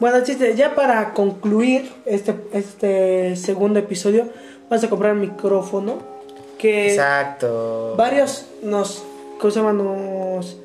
[0.00, 4.28] Bueno, chiste, ya para concluir este, este segundo episodio,
[4.70, 5.98] vas a comprar un micrófono
[6.56, 6.90] que...
[6.90, 7.94] Exacto.
[7.96, 9.02] varios nos,
[9.40, 9.72] ¿cómo se llama?
[9.72, 10.56] Nos,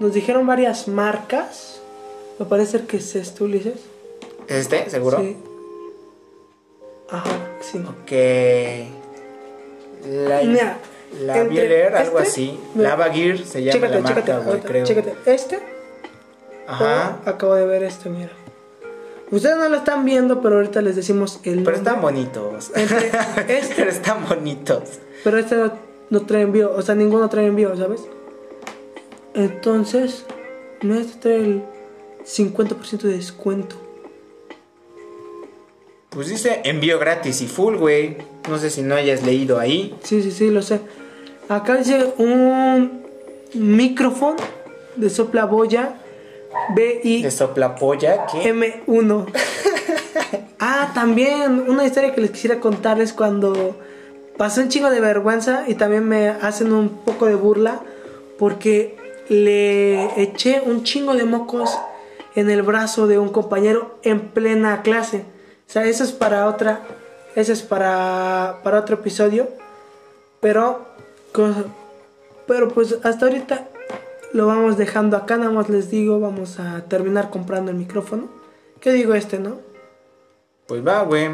[0.00, 1.80] nos dijeron varias marcas.
[2.38, 3.80] Me parece que es este, Ulises.
[4.48, 4.90] ¿Este?
[4.90, 5.18] ¿Seguro?
[5.18, 5.36] Sí.
[7.10, 7.30] Ajá,
[7.60, 7.78] sí.
[7.78, 8.12] Ok.
[10.06, 10.78] La, Mira,
[11.22, 12.60] la Bieler, algo este, así.
[12.74, 14.84] mira, Lava Gear se llama Chécate, la marca, chécate, ahorita, creo.
[14.84, 15.14] chécate.
[15.26, 15.58] Este,
[16.66, 17.18] Ajá.
[17.24, 18.30] oh, acabo de ver este, mira.
[19.30, 22.70] Ustedes no lo están viendo, pero ahorita les decimos el Pero están bonitos.
[22.74, 23.08] Entre
[23.58, 24.82] este- Pero están bonitos.
[25.24, 25.72] Pero este no,
[26.10, 28.02] no trae envío, o sea, ninguno trae envío, ¿sabes?
[29.34, 30.24] Entonces,
[30.82, 31.62] no este trae el
[32.24, 33.76] 50% de descuento.
[36.10, 38.16] Pues dice envío gratis y full, güey.
[38.48, 39.94] No sé si no hayas leído ahí.
[40.02, 40.80] Sí, sí, sí, lo sé.
[41.48, 43.02] Acá dice un
[43.54, 44.36] micrófono
[44.96, 45.94] de sopla boya
[46.74, 48.54] De soplapolla, ¿qué?
[48.54, 49.26] BIM1.
[50.58, 53.76] ah, también una historia que les quisiera contarles cuando
[54.36, 57.80] pasó un chingo de vergüenza y también me hacen un poco de burla
[58.38, 58.96] porque
[59.28, 61.78] le eché un chingo de mocos
[62.34, 65.24] en el brazo de un compañero en plena clase.
[65.68, 66.80] O sea, eso es para otra,
[67.36, 69.48] eso es para, para otro episodio.
[70.40, 70.86] Pero,
[72.46, 73.68] pero pues hasta ahorita
[74.32, 78.28] lo vamos dejando acá, nada más les digo, vamos a terminar comprando el micrófono.
[78.80, 79.56] ¿Qué digo este, no?
[80.66, 81.28] Pues va, güey.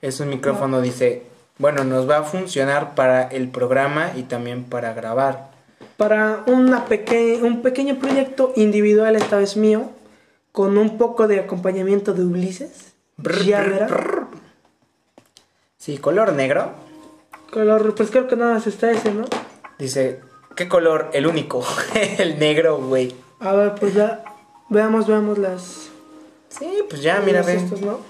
[0.00, 1.24] Es un micrófono, dice.
[1.58, 5.50] Bueno, nos va a funcionar para el programa y también para grabar.
[5.96, 9.90] Para una peque un pequeño proyecto individual, esta vez mío,
[10.52, 12.95] con un poco de acompañamiento de Ulises.
[13.18, 14.28] Ya verá.
[15.78, 16.72] Sí, color negro.
[17.52, 19.24] Color, pues creo que nada más está ese, ¿no?
[19.78, 20.20] Dice,
[20.54, 21.10] ¿qué color?
[21.12, 21.64] El único.
[22.18, 23.14] el negro, güey.
[23.40, 24.24] A ver, pues ya,
[24.68, 25.88] veamos, veamos las...
[26.48, 27.54] Sí, pues ya, mira, ve.
[27.54, 28.00] estos, ¿no?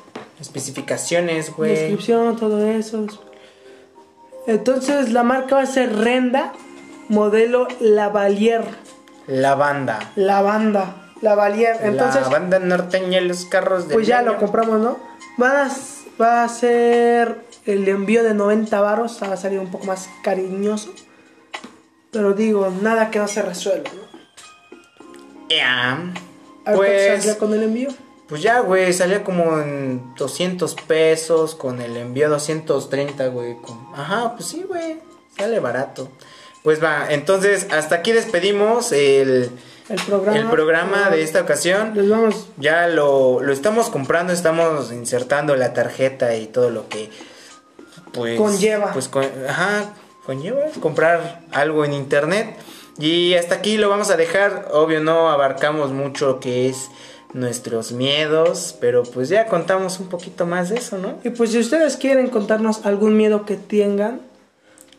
[0.41, 1.73] Especificaciones, güey.
[1.73, 3.07] Descripción, todo eso.
[4.47, 6.53] Entonces la marca va a ser Renda,
[7.09, 8.65] modelo Lavalier.
[9.27, 10.13] Lavanda.
[10.15, 11.77] Lavanda, Lavalier.
[11.83, 13.95] Entonces, la banda norteña y los carros de.
[13.95, 14.99] pues ya lo compramos, ¿no?
[15.39, 15.71] Van a,
[16.21, 20.93] va a ser el envío de 90 varos, va a salir un poco más cariñoso.
[22.11, 24.07] Pero digo, nada que no se resuelva, ¿no?
[25.49, 25.93] Ya.
[26.65, 27.89] A ver Pues, saldría con el envío.
[28.29, 33.57] pues ya, güey, salía como en 200 pesos, con el envío 230, güey.
[33.61, 34.99] con- Ajá, pues sí, güey,
[35.37, 36.09] sale barato.
[36.65, 39.51] Pues va, entonces hasta aquí despedimos el,
[39.89, 40.39] El programa.
[40.39, 41.93] el programa de esta ocasión.
[41.95, 42.49] Les vamos.
[42.57, 47.11] Ya lo, lo estamos comprando, estamos insertando la tarjeta y todo lo que
[48.13, 48.93] pues Conlleva.
[48.93, 52.57] Pues con- ajá, conlleva comprar algo en internet.
[52.99, 54.69] Y hasta aquí lo vamos a dejar.
[54.73, 56.89] Obvio no abarcamos mucho que es
[57.35, 61.19] nuestros miedos, pero pues ya contamos un poquito más de eso, ¿no?
[61.23, 64.23] Y pues si ustedes quieren contarnos algún miedo que tengan,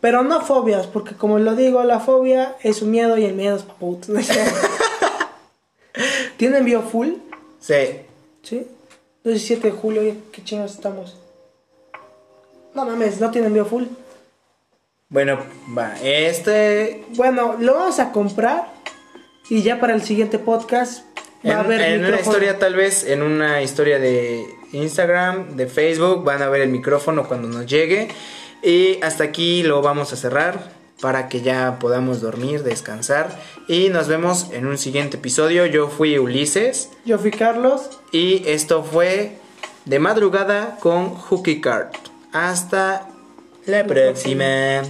[0.00, 3.56] pero no fobias, porque como lo digo, la fobia es un miedo y el miedo
[3.56, 4.12] es puto.
[6.36, 7.14] ¿Tienen envío full?
[7.60, 8.00] Sí.
[8.42, 8.66] ¿Sí?
[9.24, 11.16] 17 de julio, oye, qué chingados estamos.
[12.74, 13.84] No mames, no tiene envío full.
[15.08, 15.38] Bueno,
[15.76, 17.04] va, este...
[17.16, 18.68] Bueno, lo vamos a comprar
[19.48, 21.04] y ya para el siguiente podcast
[21.44, 22.30] va En, a haber en una micrófono.
[22.36, 27.26] historia tal vez, en una historia de Instagram, de Facebook, van a ver el micrófono
[27.26, 28.08] cuando nos llegue.
[28.62, 33.38] Y hasta aquí lo vamos a cerrar para que ya podamos dormir, descansar.
[33.68, 35.66] Y nos vemos en un siguiente episodio.
[35.66, 37.90] Yo fui Ulises Yo fui Carlos.
[38.12, 39.38] y esto fue
[39.84, 41.88] de madrugada con Hookie Card.
[42.32, 43.08] Hasta
[43.66, 44.82] la próxima.